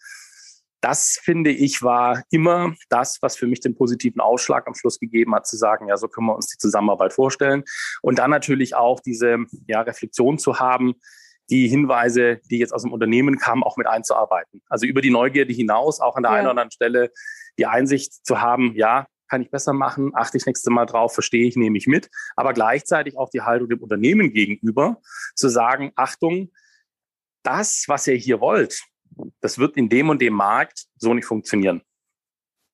[0.82, 5.34] das finde ich war immer das, was für mich den positiven Ausschlag am Schluss gegeben
[5.34, 7.62] hat, zu sagen, ja, so können wir uns die Zusammenarbeit vorstellen.
[8.02, 10.94] Und dann natürlich auch diese ja, Reflexion zu haben,
[11.50, 14.60] die Hinweise, die jetzt aus dem Unternehmen kamen, auch mit einzuarbeiten.
[14.68, 16.38] Also über die Neugierde hinaus auch an der ja.
[16.38, 17.10] einen oder anderen Stelle
[17.58, 21.46] die Einsicht zu haben, ja, kann ich besser machen, achte ich nächstes Mal drauf, verstehe
[21.46, 25.00] ich, nehme ich mit, aber gleichzeitig auch die Haltung dem Unternehmen gegenüber,
[25.34, 26.50] zu sagen, Achtung,
[27.42, 28.82] das, was ihr hier wollt,
[29.40, 31.82] das wird in dem und dem Markt so nicht funktionieren.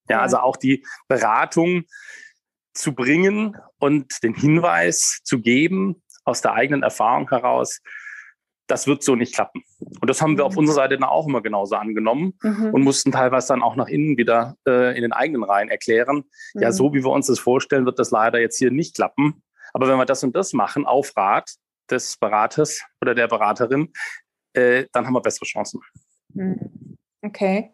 [0.09, 1.85] Ja, also auch die Beratung
[2.72, 7.81] zu bringen und den Hinweis zu geben aus der eigenen Erfahrung heraus,
[8.68, 9.64] das wird so nicht klappen.
[9.79, 10.59] Und das haben wir auf mhm.
[10.59, 12.70] unserer Seite dann auch immer genauso angenommen mhm.
[12.72, 16.24] und mussten teilweise dann auch nach innen wieder äh, in den eigenen Reihen erklären,
[16.55, 16.62] mhm.
[16.62, 19.42] ja, so wie wir uns das vorstellen, wird das leider jetzt hier nicht klappen.
[19.72, 21.51] Aber wenn wir das und das machen, auf Rat
[21.90, 23.92] des Beraters oder der Beraterin,
[24.53, 25.81] äh, dann haben wir bessere Chancen.
[26.38, 26.96] Mhm.
[27.22, 27.70] Okay.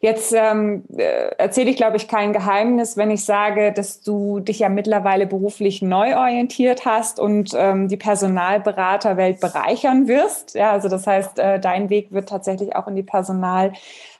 [0.00, 4.58] Jetzt ähm, äh, erzähle ich, glaube ich, kein Geheimnis, wenn ich sage, dass du dich
[4.58, 10.54] ja mittlerweile beruflich neu orientiert hast und ähm, die Personalberaterwelt bereichern wirst.
[10.54, 13.72] Ja, also das heißt, äh, dein Weg wird tatsächlich auch in die Personal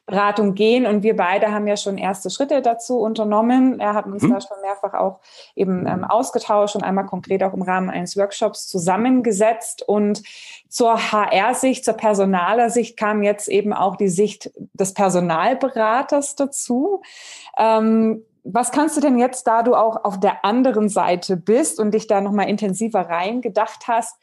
[0.06, 0.86] Beratung gehen.
[0.86, 3.80] Und wir beide haben ja schon erste Schritte dazu unternommen.
[3.80, 4.30] Er hat uns mhm.
[4.30, 5.18] da schon mehrfach auch
[5.56, 9.82] eben ähm, ausgetauscht und einmal konkret auch im Rahmen eines Workshops zusammengesetzt.
[9.86, 10.22] Und
[10.68, 17.02] zur HR-Sicht, zur Personaler-Sicht kam jetzt eben auch die Sicht des Personalberaters dazu.
[17.58, 21.92] Ähm, was kannst du denn jetzt, da du auch auf der anderen Seite bist und
[21.92, 24.16] dich da nochmal intensiver reingedacht hast,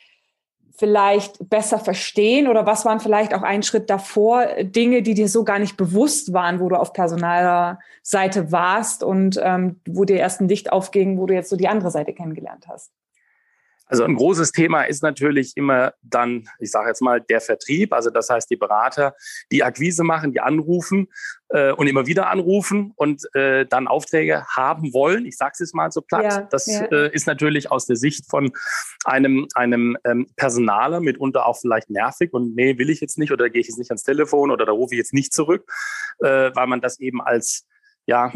[0.76, 5.44] vielleicht besser verstehen oder was waren vielleicht auch ein Schritt davor Dinge, die dir so
[5.44, 10.42] gar nicht bewusst waren, wo du auf personaler Seite warst und ähm, wo dir erst
[10.42, 12.92] ein Licht aufging, wo du jetzt so die andere Seite kennengelernt hast?
[13.94, 17.94] Also ein großes Thema ist natürlich immer dann, ich sage jetzt mal, der Vertrieb.
[17.94, 19.14] Also das heißt, die Berater,
[19.52, 21.10] die Akquise machen, die anrufen
[21.50, 25.28] äh, und immer wieder anrufen und äh, dann Aufträge haben wollen.
[25.28, 26.24] Ich sage es jetzt mal so platt.
[26.24, 26.86] Ja, das ja.
[26.86, 28.52] Äh, ist natürlich aus der Sicht von
[29.06, 33.52] einem, einem ähm, Personaler mitunter auch vielleicht nervig und nee, will ich jetzt nicht oder
[33.52, 35.72] gehe ich jetzt nicht ans Telefon oder da rufe ich jetzt nicht zurück,
[36.18, 37.68] äh, weil man das eben als
[38.06, 38.34] ja,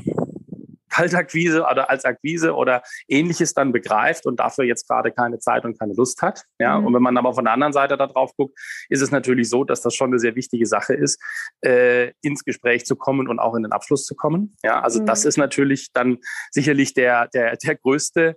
[0.98, 5.78] Kaltakquise oder als Akquise oder ähnliches dann begreift und dafür jetzt gerade keine Zeit und
[5.78, 6.44] keine Lust hat.
[6.60, 6.88] Ja, mhm.
[6.88, 8.58] und wenn man aber von der anderen Seite da drauf guckt,
[8.90, 11.22] ist es natürlich so, dass das schon eine sehr wichtige Sache ist,
[11.62, 14.56] äh, ins Gespräch zu kommen und auch in den Abschluss zu kommen.
[14.64, 15.06] Ja, also mhm.
[15.06, 16.18] das ist natürlich dann
[16.50, 18.36] sicherlich der, der, der größte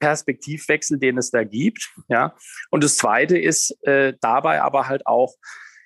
[0.00, 1.90] Perspektivwechsel, den es da gibt.
[2.08, 2.34] Ja,
[2.70, 5.34] und das zweite ist äh, dabei aber halt auch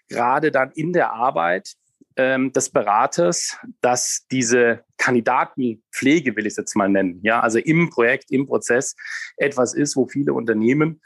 [0.09, 1.75] gerade dann in der Arbeit
[2.17, 7.91] ähm, des Beraters, dass diese Kandidatenpflege, will ich es jetzt mal nennen, ja, also im
[7.91, 8.95] Projekt, im Prozess
[9.37, 11.01] etwas ist, wo viele Unternehmen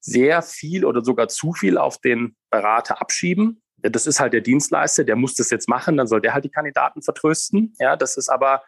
[0.00, 3.62] sehr viel oder sogar zu viel auf den Berater abschieben.
[3.78, 6.50] Das ist halt der Dienstleister, der muss das jetzt machen, dann soll der halt die
[6.50, 7.74] Kandidaten vertrösten.
[7.78, 8.62] Ja, das ist aber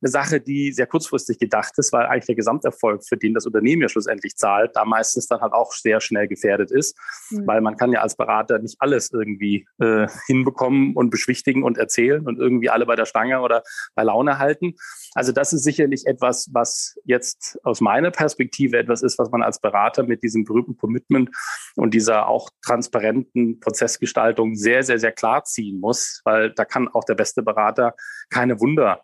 [0.00, 3.82] eine Sache, die sehr kurzfristig gedacht ist, weil eigentlich der Gesamterfolg, für den das Unternehmen
[3.82, 6.96] ja schlussendlich zahlt, da meistens dann halt auch sehr schnell gefährdet ist,
[7.30, 7.46] mhm.
[7.46, 12.26] weil man kann ja als Berater nicht alles irgendwie äh, hinbekommen und beschwichtigen und erzählen
[12.26, 13.62] und irgendwie alle bei der Stange oder
[13.94, 14.74] bei Laune halten.
[15.14, 19.60] Also das ist sicherlich etwas, was jetzt aus meiner Perspektive etwas ist, was man als
[19.60, 21.30] Berater mit diesem berühmten Commitment
[21.74, 27.04] und dieser auch transparenten Prozessgestaltung sehr, sehr, sehr klar ziehen muss, weil da kann auch
[27.04, 27.94] der beste Berater
[28.30, 29.02] keine Wunder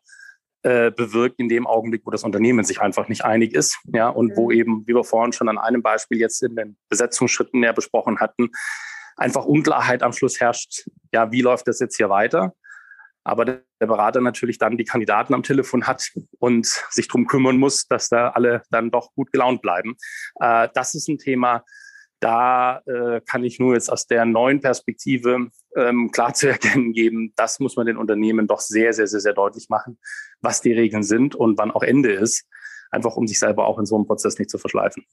[0.65, 3.79] äh, bewirkt in dem Augenblick, wo das Unternehmen sich einfach nicht einig ist.
[3.93, 4.37] Ja, und mhm.
[4.37, 8.19] wo eben, wie wir vorhin schon an einem Beispiel jetzt in den Besetzungsschritten näher besprochen
[8.19, 8.51] hatten,
[9.17, 10.89] einfach Unklarheit am Schluss herrscht.
[11.13, 12.55] Ja, wie läuft das jetzt hier weiter?
[13.25, 17.87] Aber der Berater natürlich dann die Kandidaten am Telefon hat und sich darum kümmern muss,
[17.87, 19.97] dass da alle dann doch gut gelaunt bleiben.
[20.41, 21.63] Äh, das ist ein Thema,
[22.21, 27.33] da äh, kann ich nur jetzt aus der neuen Perspektive ähm, klar zu erkennen geben,
[27.37, 29.99] das muss man den Unternehmen doch sehr, sehr, sehr, sehr deutlich machen,
[30.41, 32.47] was die Regeln sind und wann auch Ende ist,
[32.91, 35.05] einfach um sich selber auch in so einem Prozess nicht zu verschleifen.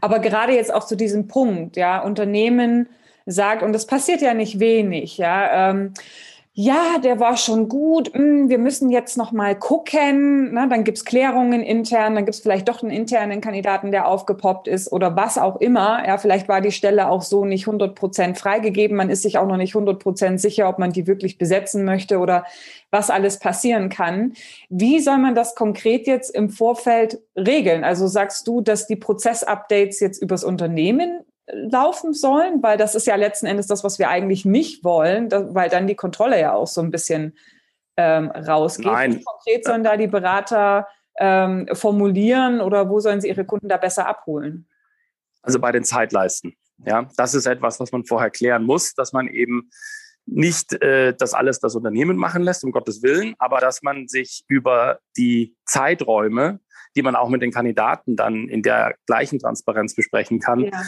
[0.00, 2.88] Aber gerade jetzt auch zu diesem Punkt, ja, Unternehmen
[3.26, 5.94] sagt, und das passiert ja nicht wenig, ja, ähm,
[6.54, 10.66] ja, der war schon gut, hm, wir müssen jetzt noch mal gucken, ne?
[10.68, 15.16] dann gibt's Klärungen intern, dann gibt's vielleicht doch einen internen Kandidaten, der aufgepoppt ist oder
[15.16, 16.06] was auch immer.
[16.06, 19.46] Ja, vielleicht war die Stelle auch so nicht 100 Prozent freigegeben, man ist sich auch
[19.46, 22.44] noch nicht 100 Prozent sicher, ob man die wirklich besetzen möchte oder
[22.90, 24.34] was alles passieren kann.
[24.68, 27.82] Wie soll man das konkret jetzt im Vorfeld regeln?
[27.82, 33.16] Also sagst du, dass die Prozessupdates jetzt übers Unternehmen laufen sollen, weil das ist ja
[33.16, 36.80] letzten Endes das, was wir eigentlich nicht wollen, weil dann die Kontrolle ja auch so
[36.80, 37.36] ein bisschen
[37.96, 38.86] ähm, rausgeht.
[38.86, 39.16] Nein.
[39.16, 40.86] Wie konkret sollen da die Berater
[41.18, 44.68] ähm, formulieren oder wo sollen sie ihre Kunden da besser abholen?
[45.42, 46.54] Also bei den Zeitleisten.
[46.84, 49.70] Ja, das ist etwas, was man vorher klären muss, dass man eben
[50.24, 54.44] nicht äh, das alles das Unternehmen machen lässt, um Gottes Willen, aber dass man sich
[54.46, 56.60] über die Zeiträume,
[56.94, 60.82] die man auch mit den Kandidaten dann in der gleichen Transparenz besprechen kann, ja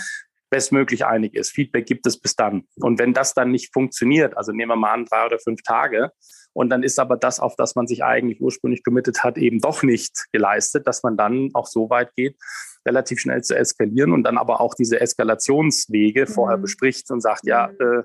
[0.54, 1.50] bestmöglich einig ist.
[1.50, 2.62] Feedback gibt es bis dann.
[2.76, 6.12] Und wenn das dann nicht funktioniert, also nehmen wir mal an, drei oder fünf Tage,
[6.52, 9.82] und dann ist aber das, auf das man sich eigentlich ursprünglich committed hat, eben doch
[9.82, 12.36] nicht geleistet, dass man dann auch so weit geht,
[12.86, 16.28] relativ schnell zu eskalieren und dann aber auch diese Eskalationswege mhm.
[16.28, 17.84] vorher bespricht und sagt, ja, mhm.
[17.84, 18.02] äh,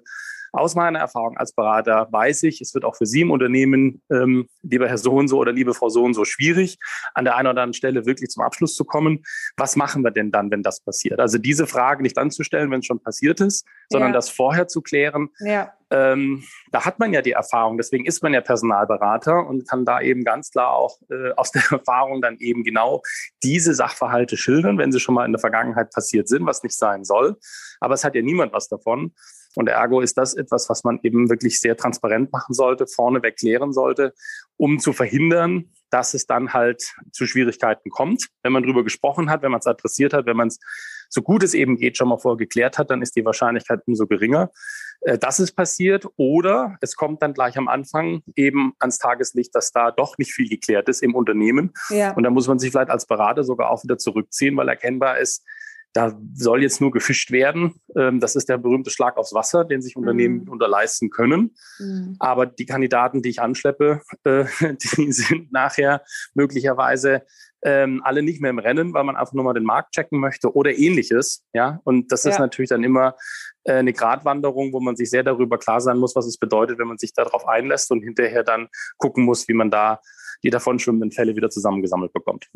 [0.51, 4.47] aus meiner Erfahrung als Berater weiß ich, es wird auch für Sie im Unternehmen, ähm,
[4.61, 6.77] lieber Herr so und so oder liebe Frau so und so, schwierig,
[7.13, 9.23] an der einen oder anderen Stelle wirklich zum Abschluss zu kommen.
[9.57, 11.19] Was machen wir denn dann, wenn das passiert?
[11.19, 14.13] Also diese Frage nicht dann zu stellen, wenn es schon passiert ist, sondern ja.
[14.13, 15.29] das vorher zu klären.
[15.39, 15.73] Ja.
[15.91, 20.01] Ähm, da hat man ja die Erfahrung, deswegen ist man ja Personalberater und kann da
[20.01, 23.01] eben ganz klar auch äh, aus der Erfahrung dann eben genau
[23.43, 27.03] diese Sachverhalte schildern, wenn sie schon mal in der Vergangenheit passiert sind, was nicht sein
[27.03, 27.37] soll.
[27.79, 29.13] Aber es hat ja niemand was davon.
[29.55, 33.73] Und ergo ist das etwas, was man eben wirklich sehr transparent machen sollte, vorneweg klären
[33.73, 34.13] sollte,
[34.57, 38.27] um zu verhindern, dass es dann halt zu Schwierigkeiten kommt.
[38.43, 40.59] Wenn man darüber gesprochen hat, wenn man es adressiert hat, wenn man es
[41.09, 44.05] so gut es eben geht schon mal vorher geklärt hat, dann ist die Wahrscheinlichkeit umso
[44.05, 44.51] geringer,
[45.01, 46.05] äh, dass es passiert.
[46.17, 50.47] Oder es kommt dann gleich am Anfang eben ans Tageslicht, dass da doch nicht viel
[50.47, 51.73] geklärt ist im Unternehmen.
[51.89, 52.13] Ja.
[52.13, 55.43] Und da muss man sich vielleicht als Berater sogar auch wieder zurückziehen, weil erkennbar ist,
[55.93, 57.81] da soll jetzt nur gefischt werden.
[57.95, 60.49] Ähm, das ist der berühmte Schlag aufs Wasser, den sich Unternehmen mhm.
[60.49, 61.55] unterleisten können.
[61.79, 62.15] Mhm.
[62.19, 64.45] Aber die Kandidaten, die ich anschleppe, äh,
[64.97, 67.23] die sind nachher möglicherweise
[67.61, 70.53] ähm, alle nicht mehr im Rennen, weil man einfach nur mal den Markt checken möchte
[70.53, 71.43] oder ähnliches.
[71.53, 72.31] Ja, und das ja.
[72.31, 73.15] ist natürlich dann immer
[73.63, 76.87] äh, eine Gratwanderung, wo man sich sehr darüber klar sein muss, was es bedeutet, wenn
[76.87, 79.99] man sich darauf einlässt und hinterher dann gucken muss, wie man da
[80.43, 82.49] die davon schwimmenden Fälle wieder zusammengesammelt bekommt.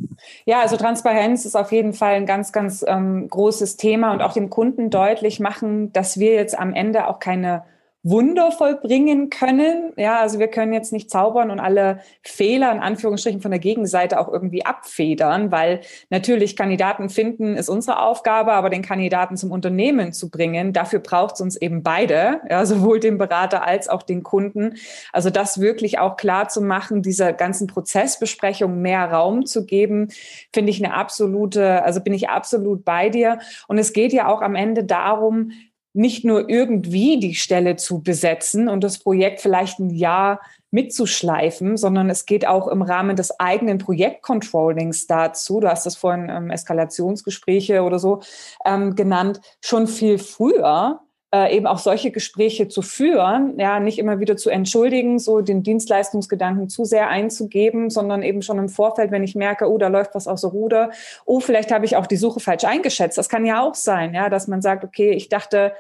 [0.46, 4.34] Ja, also Transparenz ist auf jeden Fall ein ganz, ganz ähm, großes Thema und auch
[4.34, 7.64] dem Kunden deutlich machen, dass wir jetzt am Ende auch keine
[8.06, 9.94] Wunder vollbringen können.
[9.96, 14.20] Ja, also wir können jetzt nicht zaubern und alle Fehler in Anführungsstrichen von der Gegenseite
[14.20, 20.12] auch irgendwie abfedern, weil natürlich Kandidaten finden ist unsere Aufgabe, aber den Kandidaten zum Unternehmen
[20.12, 24.22] zu bringen, dafür braucht es uns eben beide, ja, sowohl den Berater als auch den
[24.22, 24.76] Kunden.
[25.14, 30.10] Also das wirklich auch klar zu machen, dieser ganzen Prozessbesprechung mehr Raum zu geben,
[30.52, 33.40] finde ich eine absolute, also bin ich absolut bei dir.
[33.70, 35.52] Und es geht ja auch am Ende darum,
[35.94, 42.10] nicht nur irgendwie die Stelle zu besetzen und das Projekt vielleicht ein Jahr mitzuschleifen, sondern
[42.10, 45.60] es geht auch im Rahmen des eigenen Projektcontrollings dazu.
[45.60, 48.22] Du hast das vorhin ähm, Eskalationsgespräche oder so
[48.66, 51.03] ähm, genannt, schon viel früher
[51.34, 55.64] äh, eben auch solche Gespräche zu führen, ja, nicht immer wieder zu entschuldigen, so den
[55.64, 60.14] Dienstleistungsgedanken zu sehr einzugeben, sondern eben schon im Vorfeld, wenn ich merke, oh, da läuft
[60.14, 60.92] was außer Ruder,
[61.26, 63.18] oh, vielleicht habe ich auch die Suche falsch eingeschätzt.
[63.18, 65.74] Das kann ja auch sein, ja, dass man sagt, okay, ich dachte,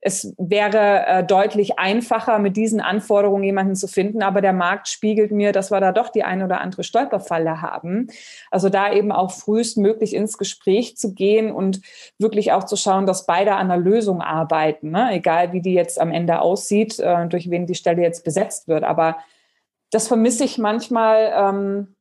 [0.00, 5.32] es wäre äh, deutlich einfacher, mit diesen Anforderungen jemanden zu finden, aber der Markt spiegelt
[5.32, 8.08] mir, dass wir da doch die eine oder andere Stolperfalle haben.
[8.50, 11.80] Also da eben auch frühestmöglich ins Gespräch zu gehen und
[12.18, 15.10] wirklich auch zu schauen, dass beide an einer Lösung arbeiten, ne?
[15.12, 18.84] egal wie die jetzt am Ende aussieht, äh, durch wen die Stelle jetzt besetzt wird.
[18.84, 19.18] Aber
[19.90, 21.32] das vermisse ich manchmal.
[21.34, 21.94] Ähm,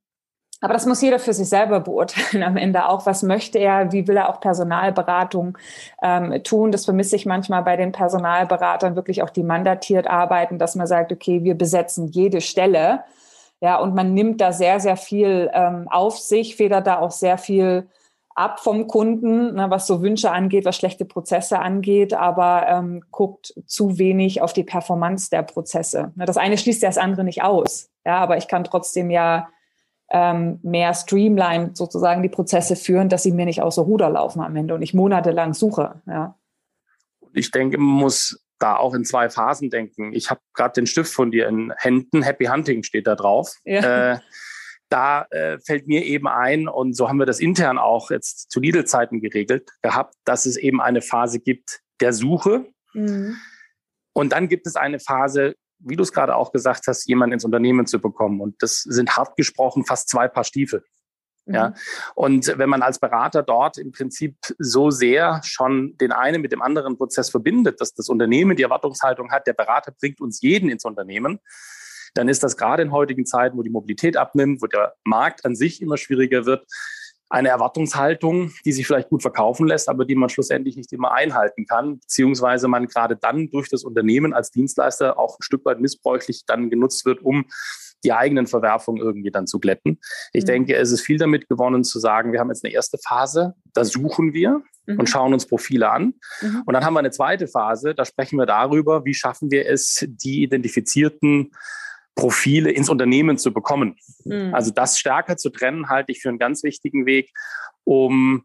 [0.59, 3.05] aber das muss jeder für sich selber beurteilen am Ende auch.
[3.05, 3.91] Was möchte er?
[3.91, 5.57] Wie will er auch Personalberatung
[6.01, 6.71] ähm, tun?
[6.71, 11.11] Das vermisse ich manchmal bei den Personalberatern wirklich auch, die mandatiert arbeiten, dass man sagt,
[11.11, 13.03] okay, wir besetzen jede Stelle.
[13.59, 17.37] Ja, und man nimmt da sehr, sehr viel ähm, auf sich, federt da auch sehr
[17.37, 17.87] viel
[18.37, 23.55] ab vom Kunden, ne, was so Wünsche angeht, was schlechte Prozesse angeht, aber ähm, guckt
[23.65, 26.11] zu wenig auf die Performance der Prozesse.
[26.15, 27.89] Ne, das eine schließt ja das andere nicht aus.
[28.05, 29.47] Ja, aber ich kann trotzdem ja
[30.11, 34.55] ähm, mehr streamlined sozusagen die Prozesse führen, dass sie mir nicht außer Ruder laufen am
[34.55, 36.01] Ende und ich monatelang suche.
[36.07, 36.37] Ja.
[37.33, 40.13] Ich denke, man muss da auch in zwei Phasen denken.
[40.13, 43.53] Ich habe gerade den Stift von dir in Händen, Happy Hunting steht da drauf.
[43.65, 44.13] Ja.
[44.13, 44.19] Äh,
[44.89, 48.61] da äh, fällt mir eben ein, und so haben wir das intern auch jetzt zu
[48.61, 52.65] Lidl-Zeiten geregelt gehabt, dass es eben eine Phase gibt der Suche.
[52.93, 53.35] Mhm.
[54.13, 57.45] Und dann gibt es eine Phase wie du es gerade auch gesagt hast, jemanden ins
[57.45, 58.41] Unternehmen zu bekommen.
[58.41, 60.83] Und das sind hart gesprochen fast zwei Paar Stiefel.
[61.45, 61.53] Mhm.
[61.55, 61.73] Ja.
[62.15, 66.61] Und wenn man als Berater dort im Prinzip so sehr schon den einen mit dem
[66.61, 70.85] anderen Prozess verbindet, dass das Unternehmen die Erwartungshaltung hat, der Berater bringt uns jeden ins
[70.85, 71.39] Unternehmen,
[72.13, 75.55] dann ist das gerade in heutigen Zeiten, wo die Mobilität abnimmt, wo der Markt an
[75.55, 76.65] sich immer schwieriger wird,
[77.29, 81.65] eine Erwartungshaltung, die sich vielleicht gut verkaufen lässt, aber die man schlussendlich nicht immer einhalten
[81.65, 86.45] kann, beziehungsweise man gerade dann durch das Unternehmen als Dienstleister auch ein Stück weit missbräuchlich
[86.45, 87.45] dann genutzt wird, um
[88.03, 89.99] die eigenen Verwerfungen irgendwie dann zu glätten.
[90.31, 90.47] Ich mhm.
[90.47, 93.83] denke, es ist viel damit gewonnen zu sagen, wir haben jetzt eine erste Phase, da
[93.83, 94.99] suchen wir mhm.
[94.99, 96.13] und schauen uns Profile an.
[96.41, 96.63] Mhm.
[96.65, 100.05] Und dann haben wir eine zweite Phase, da sprechen wir darüber, wie schaffen wir es,
[100.07, 101.51] die identifizierten
[102.17, 103.95] Profile ins Unternehmen zu bekommen.
[104.25, 104.53] Mhm.
[104.53, 107.31] Also das stärker zu trennen, halte ich für einen ganz wichtigen Weg,
[107.85, 108.43] um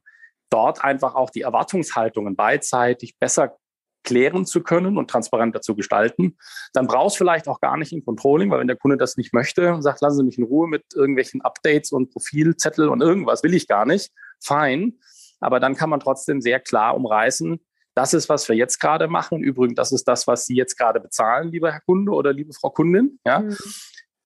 [0.51, 3.57] dort einfach auch die Erwartungshaltungen beidseitig besser
[4.05, 6.37] klären zu können und transparenter zu gestalten.
[6.73, 9.33] Dann brauchst du vielleicht auch gar nicht ein Controlling, weil wenn der Kunde das nicht
[9.33, 13.43] möchte und sagt, lassen Sie mich in Ruhe mit irgendwelchen Updates und Profilzettel und irgendwas,
[13.43, 14.99] will ich gar nicht, fein.
[15.41, 17.61] Aber dann kann man trotzdem sehr klar umreißen,
[17.95, 19.37] das ist, was wir jetzt gerade machen.
[19.37, 22.53] Und übrigens, das ist das, was Sie jetzt gerade bezahlen, lieber Herr Kunde oder liebe
[22.53, 23.19] Frau Kundin.
[23.27, 23.41] Ja.
[23.41, 23.57] Mhm.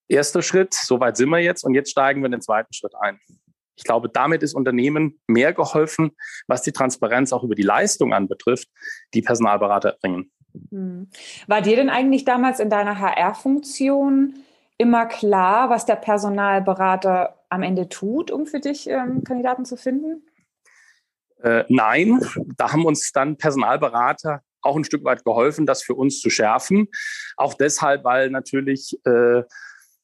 [0.08, 3.18] Erster Schritt, soweit sind wir jetzt und jetzt steigen wir in den zweiten Schritt ein.
[3.76, 6.12] Ich glaube, damit ist Unternehmen mehr geholfen,
[6.46, 8.68] was die Transparenz auch über die Leistung anbetrifft,
[9.14, 10.30] die Personalberater bringen.
[10.70, 11.08] Mhm.
[11.46, 14.34] War dir denn eigentlich damals in deiner HR-Funktion
[14.78, 20.22] immer klar, was der Personalberater am Ende tut, um für dich ähm, Kandidaten zu finden?
[21.46, 22.20] Äh, nein,
[22.56, 26.88] da haben uns dann Personalberater auch ein Stück weit geholfen, das für uns zu schärfen.
[27.36, 29.44] Auch deshalb, weil natürlich äh,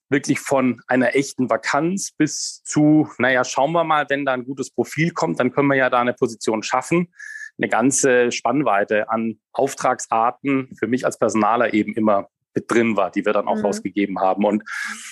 [0.09, 4.70] wirklich von einer echten Vakanz bis zu, naja, schauen wir mal, wenn da ein gutes
[4.70, 7.12] Profil kommt, dann können wir ja da eine Position schaffen.
[7.59, 13.24] Eine ganze Spannweite an Auftragsarten für mich als Personaler eben immer mit drin war, die
[13.24, 13.64] wir dann auch mhm.
[13.64, 14.45] rausgegeben haben.
[14.45, 14.62] Und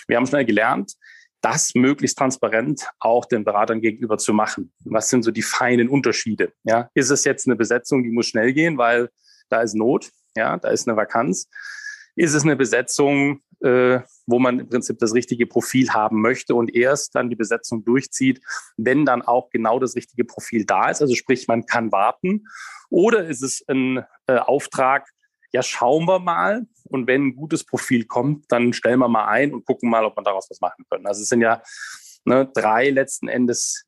[0.07, 0.93] wir haben schnell gelernt,
[1.41, 4.73] das möglichst transparent auch den Beratern gegenüber zu machen.
[4.85, 6.53] Was sind so die feinen Unterschiede?
[6.65, 9.11] Ja, ist es jetzt eine Besetzung, die muss schnell gehen, weil
[9.49, 11.49] da ist Not, ja, da ist eine Vakanz.
[12.17, 16.75] Ist es eine Besetzung, äh, wo man im Prinzip das richtige Profil haben möchte und
[16.75, 18.41] erst dann die Besetzung durchzieht,
[18.77, 21.01] wenn dann auch genau das richtige Profil da ist?
[21.01, 22.47] Also sprich, man kann warten.
[22.91, 25.09] Oder ist es ein äh, Auftrag,
[25.53, 26.67] ja, schauen wir mal.
[26.85, 30.17] Und wenn ein gutes Profil kommt, dann stellen wir mal ein und gucken mal, ob
[30.17, 31.07] man daraus was machen können.
[31.07, 31.63] Also es sind ja
[32.25, 33.85] ne, drei letzten Endes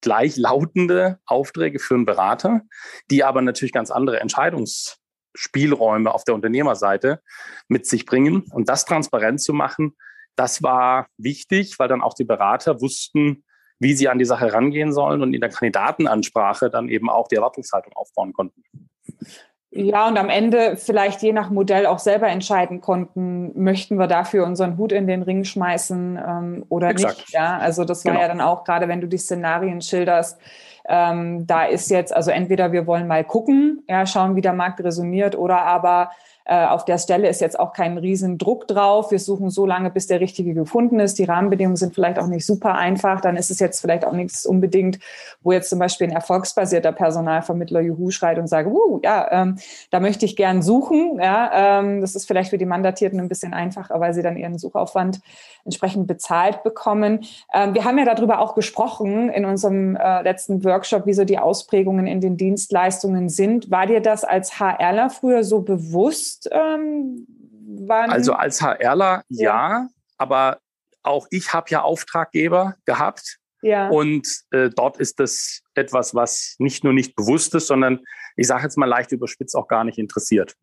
[0.00, 2.62] gleichlautende Aufträge für einen Berater,
[3.10, 7.22] die aber natürlich ganz andere Entscheidungsspielräume auf der Unternehmerseite
[7.68, 8.44] mit sich bringen.
[8.52, 9.96] Und das transparent zu machen,
[10.36, 13.42] das war wichtig, weil dann auch die Berater wussten,
[13.78, 17.36] wie sie an die Sache rangehen sollen und in der Kandidatenansprache dann eben auch die
[17.36, 18.62] Erwartungshaltung aufbauen konnten.
[19.76, 24.46] Ja, und am Ende vielleicht je nach Modell auch selber entscheiden konnten, möchten wir dafür
[24.46, 27.18] unseren Hut in den Ring schmeißen ähm, oder Exakt.
[27.18, 27.32] nicht.
[27.32, 28.22] Ja, also das war genau.
[28.22, 30.40] ja dann auch gerade, wenn du die Szenarien schilderst,
[30.88, 34.80] ähm, da ist jetzt, also entweder wir wollen mal gucken, ja, schauen, wie der Markt
[34.80, 36.10] resoniert, oder aber
[36.48, 39.10] äh, auf der Stelle ist jetzt auch kein Riesendruck drauf.
[39.10, 41.18] Wir suchen so lange, bis der Richtige gefunden ist.
[41.18, 43.20] Die Rahmenbedingungen sind vielleicht auch nicht super einfach.
[43.20, 45.00] Dann ist es jetzt vielleicht auch nichts unbedingt,
[45.42, 49.58] wo jetzt zum Beispiel ein erfolgsbasierter Personalvermittler Juhu schreit und sagt, uh, ja, ähm,
[49.90, 51.18] da möchte ich gern suchen.
[51.20, 54.58] Ja, ähm, das ist vielleicht für die Mandatierten ein bisschen einfacher, weil sie dann ihren
[54.58, 55.20] Suchaufwand
[55.64, 57.24] entsprechend bezahlt bekommen.
[57.52, 61.40] Ähm, wir haben ja darüber auch gesprochen in unserem äh, letzten Workshop, wie so die
[61.40, 63.68] Ausprägungen in den Dienstleistungen sind.
[63.68, 66.35] War dir das als HRler früher so bewusst?
[66.44, 67.26] Bewusst ähm?
[67.88, 70.60] Also als HRler ja, ja aber
[71.02, 73.38] auch ich habe ja Auftraggeber gehabt.
[73.62, 73.88] Ja.
[73.88, 78.00] Und äh, dort ist das etwas, was nicht nur nicht bewusst ist, sondern
[78.36, 80.54] ich sage jetzt mal leicht überspitzt auch gar nicht interessiert.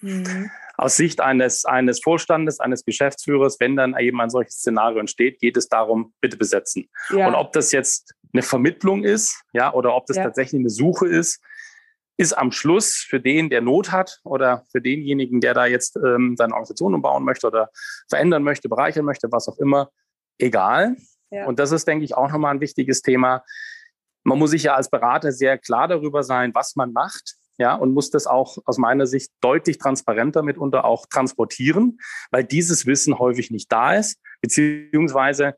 [0.00, 0.50] Mhm.
[0.76, 5.56] Aus Sicht eines, eines Vorstandes, eines Geschäftsführers, wenn dann eben ein solches Szenario entsteht, geht
[5.56, 6.88] es darum, bitte besetzen.
[7.10, 7.26] Ja.
[7.26, 10.24] Und ob das jetzt eine Vermittlung ist, ja, oder ob das ja.
[10.24, 11.40] tatsächlich eine Suche ist,
[12.16, 16.34] ist am Schluss für den, der Not hat oder für denjenigen, der da jetzt ähm,
[16.36, 17.70] seine Organisation umbauen möchte oder
[18.08, 19.90] verändern möchte, bereichern möchte, was auch immer,
[20.38, 20.96] egal.
[21.30, 21.46] Ja.
[21.46, 23.44] Und das ist, denke ich, auch nochmal ein wichtiges Thema.
[24.24, 27.36] Man muss sich ja als Berater sehr klar darüber sein, was man macht.
[27.58, 31.98] Ja, und muss das auch aus meiner Sicht deutlich transparenter mitunter auch transportieren,
[32.30, 35.54] weil dieses Wissen häufig nicht da ist, beziehungsweise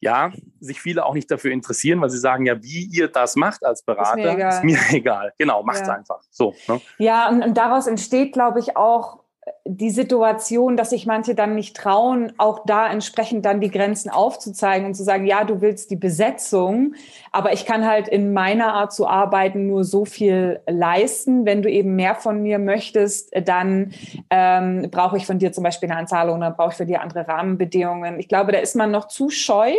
[0.00, 3.64] ja, sich viele auch nicht dafür interessieren, weil sie sagen, ja, wie ihr das macht
[3.64, 4.52] als Berater, ist mir egal.
[4.52, 5.32] Ist mir egal.
[5.38, 5.94] Genau, macht's ja.
[5.94, 6.22] einfach.
[6.30, 6.54] So.
[6.68, 6.80] Ne?
[6.98, 9.20] Ja, und, und daraus entsteht, glaube ich, auch
[9.66, 14.86] die Situation, dass sich manche dann nicht trauen, auch da entsprechend dann die Grenzen aufzuzeigen
[14.86, 16.94] und zu sagen, ja, du willst die Besetzung,
[17.30, 21.44] aber ich kann halt in meiner Art zu arbeiten nur so viel leisten.
[21.44, 23.92] Wenn du eben mehr von mir möchtest, dann
[24.30, 27.28] ähm, brauche ich von dir zum Beispiel eine Anzahlung, dann brauche ich für dir andere
[27.28, 28.18] Rahmenbedingungen.
[28.18, 29.72] Ich glaube, da ist man noch zu scheu.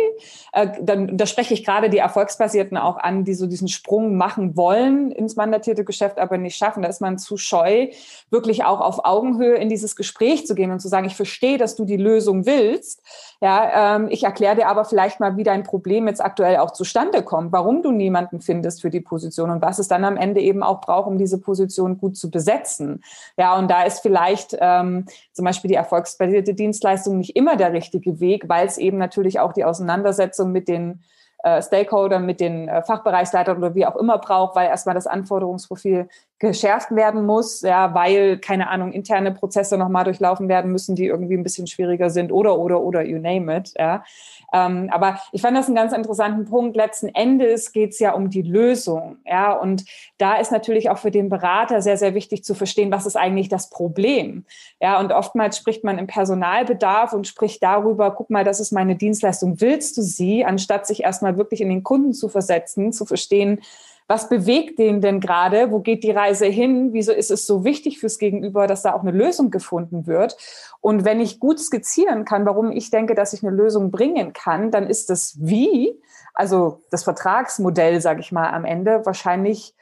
[0.52, 4.56] Äh, dann, da spreche ich gerade die Erfolgsbasierten auch an, die so diesen Sprung machen
[4.56, 6.82] wollen ins mandatierte Geschäft, aber nicht schaffen.
[6.82, 7.88] Da ist man zu scheu,
[8.30, 11.74] wirklich auch auf Augenhöhe in dieses Gespräch zu gehen und zu sagen, ich verstehe, dass
[11.74, 13.02] du die Lösung willst.
[13.40, 17.22] Ja, ähm, ich erkläre dir aber vielleicht mal, wie dein Problem jetzt aktuell auch zustande
[17.22, 20.62] kommt, warum du niemanden findest für die Position und was es dann am Ende eben
[20.62, 23.02] auch braucht, um diese Position gut zu besetzen.
[23.36, 28.20] Ja, und da ist vielleicht ähm, zum Beispiel die erfolgsbasierte Dienstleistung nicht immer der richtige
[28.20, 31.02] Weg, weil es eben natürlich auch die Auseinandersetzung mit den
[31.42, 36.08] äh, Stakeholder, mit den äh, Fachbereichsleitern oder wie auch immer braucht, weil erstmal das Anforderungsprofil
[36.42, 41.34] geschärft werden muss, ja, weil, keine Ahnung, interne Prozesse nochmal durchlaufen werden müssen, die irgendwie
[41.34, 44.02] ein bisschen schwieriger sind oder, oder, oder, you name it, ja.
[44.52, 46.76] Ähm, aber ich fand das einen ganz interessanten Punkt.
[46.76, 49.18] Letzten Endes geht es ja um die Lösung.
[49.24, 49.84] Ja, und
[50.18, 53.48] da ist natürlich auch für den Berater sehr, sehr wichtig zu verstehen, was ist eigentlich
[53.48, 54.44] das Problem.
[54.80, 58.96] Ja, und oftmals spricht man im Personalbedarf und spricht darüber, guck mal, das ist meine
[58.96, 63.60] Dienstleistung, willst du sie, anstatt sich erstmal wirklich in den Kunden zu versetzen, zu verstehen,
[64.08, 65.70] was bewegt den denn gerade?
[65.70, 66.92] Wo geht die Reise hin?
[66.92, 70.36] Wieso ist es so wichtig fürs Gegenüber, dass da auch eine Lösung gefunden wird?
[70.80, 74.70] Und wenn ich gut skizzieren kann, warum ich denke, dass ich eine Lösung bringen kann,
[74.70, 76.00] dann ist das Wie,
[76.34, 79.74] also das Vertragsmodell, sage ich mal, am Ende wahrscheinlich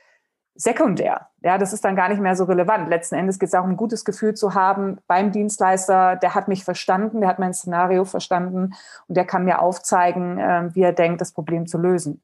[0.55, 1.29] sekundär.
[1.43, 2.89] Ja, das ist dann gar nicht mehr so relevant.
[2.89, 6.49] Letzten Endes geht es auch um ein gutes Gefühl zu haben beim Dienstleister, der hat
[6.49, 8.75] mich verstanden, der hat mein Szenario verstanden
[9.09, 12.23] und der kann mir aufzeigen, äh, wie er denkt, das Problem zu lösen.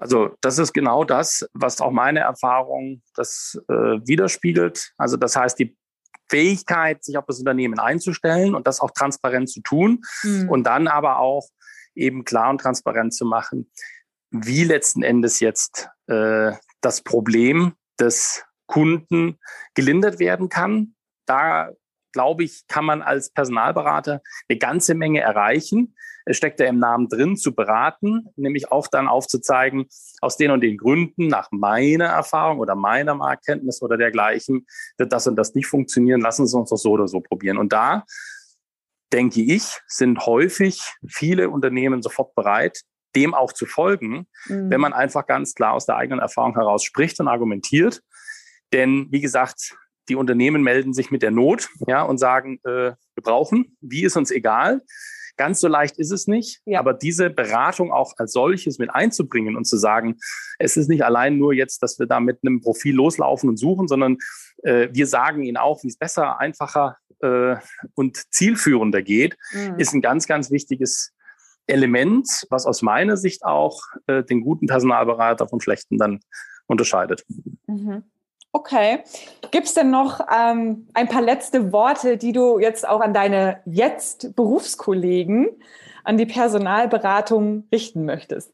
[0.00, 4.94] Also das ist genau das, was auch meine Erfahrung das äh, widerspiegelt.
[4.96, 5.76] Also das heißt, die
[6.30, 10.48] Fähigkeit, sich auf das Unternehmen einzustellen und das auch transparent zu tun mhm.
[10.48, 11.46] und dann aber auch
[11.94, 13.70] eben klar und transparent zu machen,
[14.30, 19.38] wie letzten Endes jetzt äh, das Problem des Kunden
[19.74, 20.94] gelindert werden kann.
[21.26, 21.72] Da
[22.12, 25.94] glaube ich, kann man als Personalberater eine ganze Menge erreichen.
[26.30, 29.86] Es steckt ja im Namen drin, zu beraten, nämlich auch dann aufzuzeigen,
[30.20, 34.64] aus den und den Gründen, nach meiner Erfahrung oder meiner Marktkenntnis oder dergleichen,
[34.96, 37.58] wird das und das nicht funktionieren, lassen Sie uns doch so oder so probieren.
[37.58, 38.04] Und da,
[39.12, 42.82] denke ich, sind häufig viele Unternehmen sofort bereit,
[43.16, 44.70] dem auch zu folgen, mhm.
[44.70, 48.02] wenn man einfach ganz klar aus der eigenen Erfahrung heraus spricht und argumentiert.
[48.72, 49.76] Denn wie gesagt,
[50.08, 54.16] die Unternehmen melden sich mit der Not ja, und sagen, äh, wir brauchen, wie ist
[54.16, 54.80] uns egal.
[55.36, 56.80] Ganz so leicht ist es nicht, ja.
[56.80, 60.16] aber diese Beratung auch als solches mit einzubringen und zu sagen,
[60.58, 63.88] es ist nicht allein nur jetzt, dass wir da mit einem Profil loslaufen und suchen,
[63.88, 64.18] sondern
[64.62, 67.56] äh, wir sagen Ihnen auch, wie es besser, einfacher äh,
[67.94, 69.78] und zielführender geht, mhm.
[69.78, 71.12] ist ein ganz, ganz wichtiges
[71.66, 76.20] Element, was aus meiner Sicht auch äh, den guten Personalberater vom schlechten dann
[76.66, 77.24] unterscheidet.
[77.66, 78.04] Mhm.
[78.52, 79.04] Okay.
[79.50, 83.60] Gibt es denn noch ähm, ein paar letzte Worte, die du jetzt auch an deine
[83.64, 85.48] jetzt Berufskollegen,
[86.02, 88.52] an die Personalberatung richten möchtest?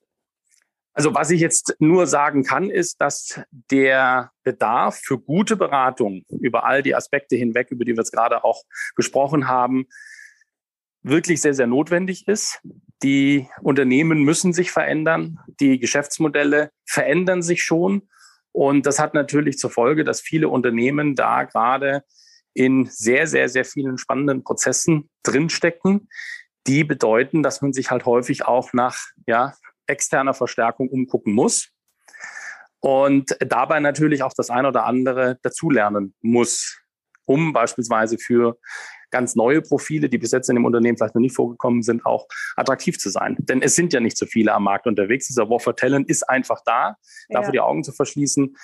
[0.92, 6.64] Also was ich jetzt nur sagen kann, ist, dass der Bedarf für gute Beratung über
[6.64, 8.62] all die Aspekte hinweg, über die wir jetzt gerade auch
[8.96, 9.86] gesprochen haben,
[11.02, 12.60] wirklich sehr, sehr notwendig ist.
[13.02, 15.38] Die Unternehmen müssen sich verändern.
[15.60, 18.08] Die Geschäftsmodelle verändern sich schon.
[18.56, 22.04] Und das hat natürlich zur Folge, dass viele Unternehmen da gerade
[22.54, 26.08] in sehr, sehr, sehr vielen spannenden Prozessen drinstecken,
[26.66, 28.96] die bedeuten, dass man sich halt häufig auch nach
[29.26, 29.52] ja,
[29.86, 31.68] externer Verstärkung umgucken muss
[32.80, 36.80] und dabei natürlich auch das eine oder andere dazulernen muss,
[37.26, 38.56] um beispielsweise für
[39.10, 42.26] ganz neue Profile, die bis jetzt in dem Unternehmen vielleicht noch nicht vorgekommen sind, auch
[42.56, 43.36] attraktiv zu sein.
[43.38, 45.26] Denn es sind ja nicht so viele am Markt unterwegs.
[45.26, 46.96] Dieser War for Talent ist einfach da,
[47.28, 47.52] dafür ja.
[47.52, 48.56] die Augen zu verschließen.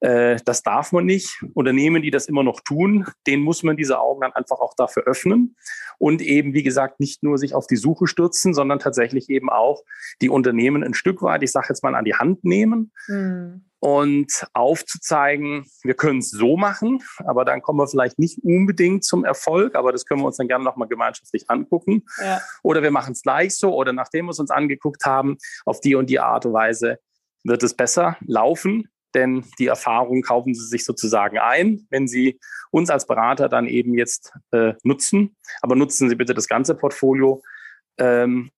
[0.00, 1.44] Äh, das darf man nicht.
[1.54, 5.04] Unternehmen, die das immer noch tun, denen muss man diese Augen dann einfach auch dafür
[5.04, 5.56] öffnen
[5.98, 9.82] und eben, wie gesagt, nicht nur sich auf die Suche stürzen, sondern tatsächlich eben auch
[10.22, 12.92] die Unternehmen ein Stück weit, ich sage jetzt mal, an die Hand nehmen.
[13.06, 19.04] Mhm und aufzuzeigen, wir können es so machen, aber dann kommen wir vielleicht nicht unbedingt
[19.04, 22.04] zum Erfolg, aber das können wir uns dann gerne nochmal gemeinschaftlich angucken.
[22.22, 22.40] Ja.
[22.62, 25.94] Oder wir machen es gleich so oder nachdem wir es uns angeguckt haben, auf die
[25.94, 26.98] und die Art und Weise
[27.42, 32.38] wird es besser laufen, denn die Erfahrung kaufen Sie sich sozusagen ein, wenn Sie
[32.70, 35.36] uns als Berater dann eben jetzt äh, nutzen.
[35.62, 37.42] Aber nutzen Sie bitte das ganze Portfolio.
[37.98, 38.50] Ähm,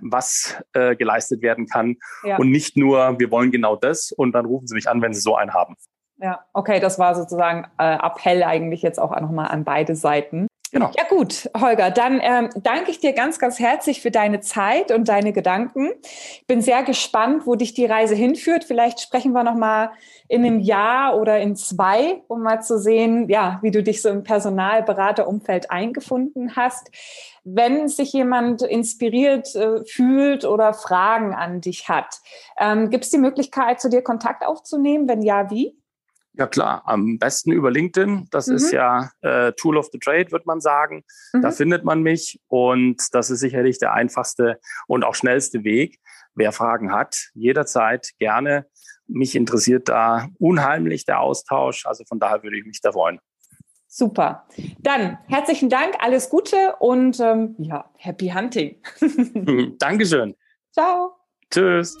[0.00, 1.96] was äh, geleistet werden kann.
[2.24, 2.36] Ja.
[2.36, 5.20] Und nicht nur, wir wollen genau das und dann rufen Sie mich an, wenn Sie
[5.20, 5.76] so einen haben.
[6.20, 10.48] Ja, okay, das war sozusagen äh, Appell eigentlich jetzt auch nochmal an beide Seiten.
[10.70, 10.90] Genau.
[10.96, 15.08] Ja gut, Holger, dann ähm, danke ich dir ganz, ganz herzlich für deine Zeit und
[15.08, 15.92] deine Gedanken.
[16.02, 18.64] Ich bin sehr gespannt, wo dich die Reise hinführt.
[18.64, 19.92] Vielleicht sprechen wir noch mal
[20.28, 24.10] in einem Jahr oder in zwei, um mal zu sehen, ja, wie du dich so
[24.10, 26.90] im Personalberaterumfeld eingefunden hast.
[27.54, 32.20] Wenn sich jemand inspiriert äh, fühlt oder Fragen an dich hat,
[32.58, 35.08] ähm, gibt es die Möglichkeit, zu dir Kontakt aufzunehmen?
[35.08, 35.78] Wenn ja, wie?
[36.34, 38.28] Ja klar, am besten über LinkedIn.
[38.30, 38.56] Das mhm.
[38.56, 41.04] ist ja äh, Tool of the Trade, wird man sagen.
[41.32, 41.42] Mhm.
[41.42, 45.98] Da findet man mich und das ist sicherlich der einfachste und auch schnellste Weg.
[46.34, 48.66] Wer Fragen hat, jederzeit gerne.
[49.08, 51.86] Mich interessiert da unheimlich der Austausch.
[51.86, 53.18] Also von daher würde ich mich da freuen.
[53.90, 54.46] Super.
[54.80, 58.76] Dann herzlichen Dank, alles Gute und ähm, ja, happy hunting.
[59.78, 60.36] Dankeschön.
[60.72, 61.16] Ciao.
[61.50, 61.96] Tschüss.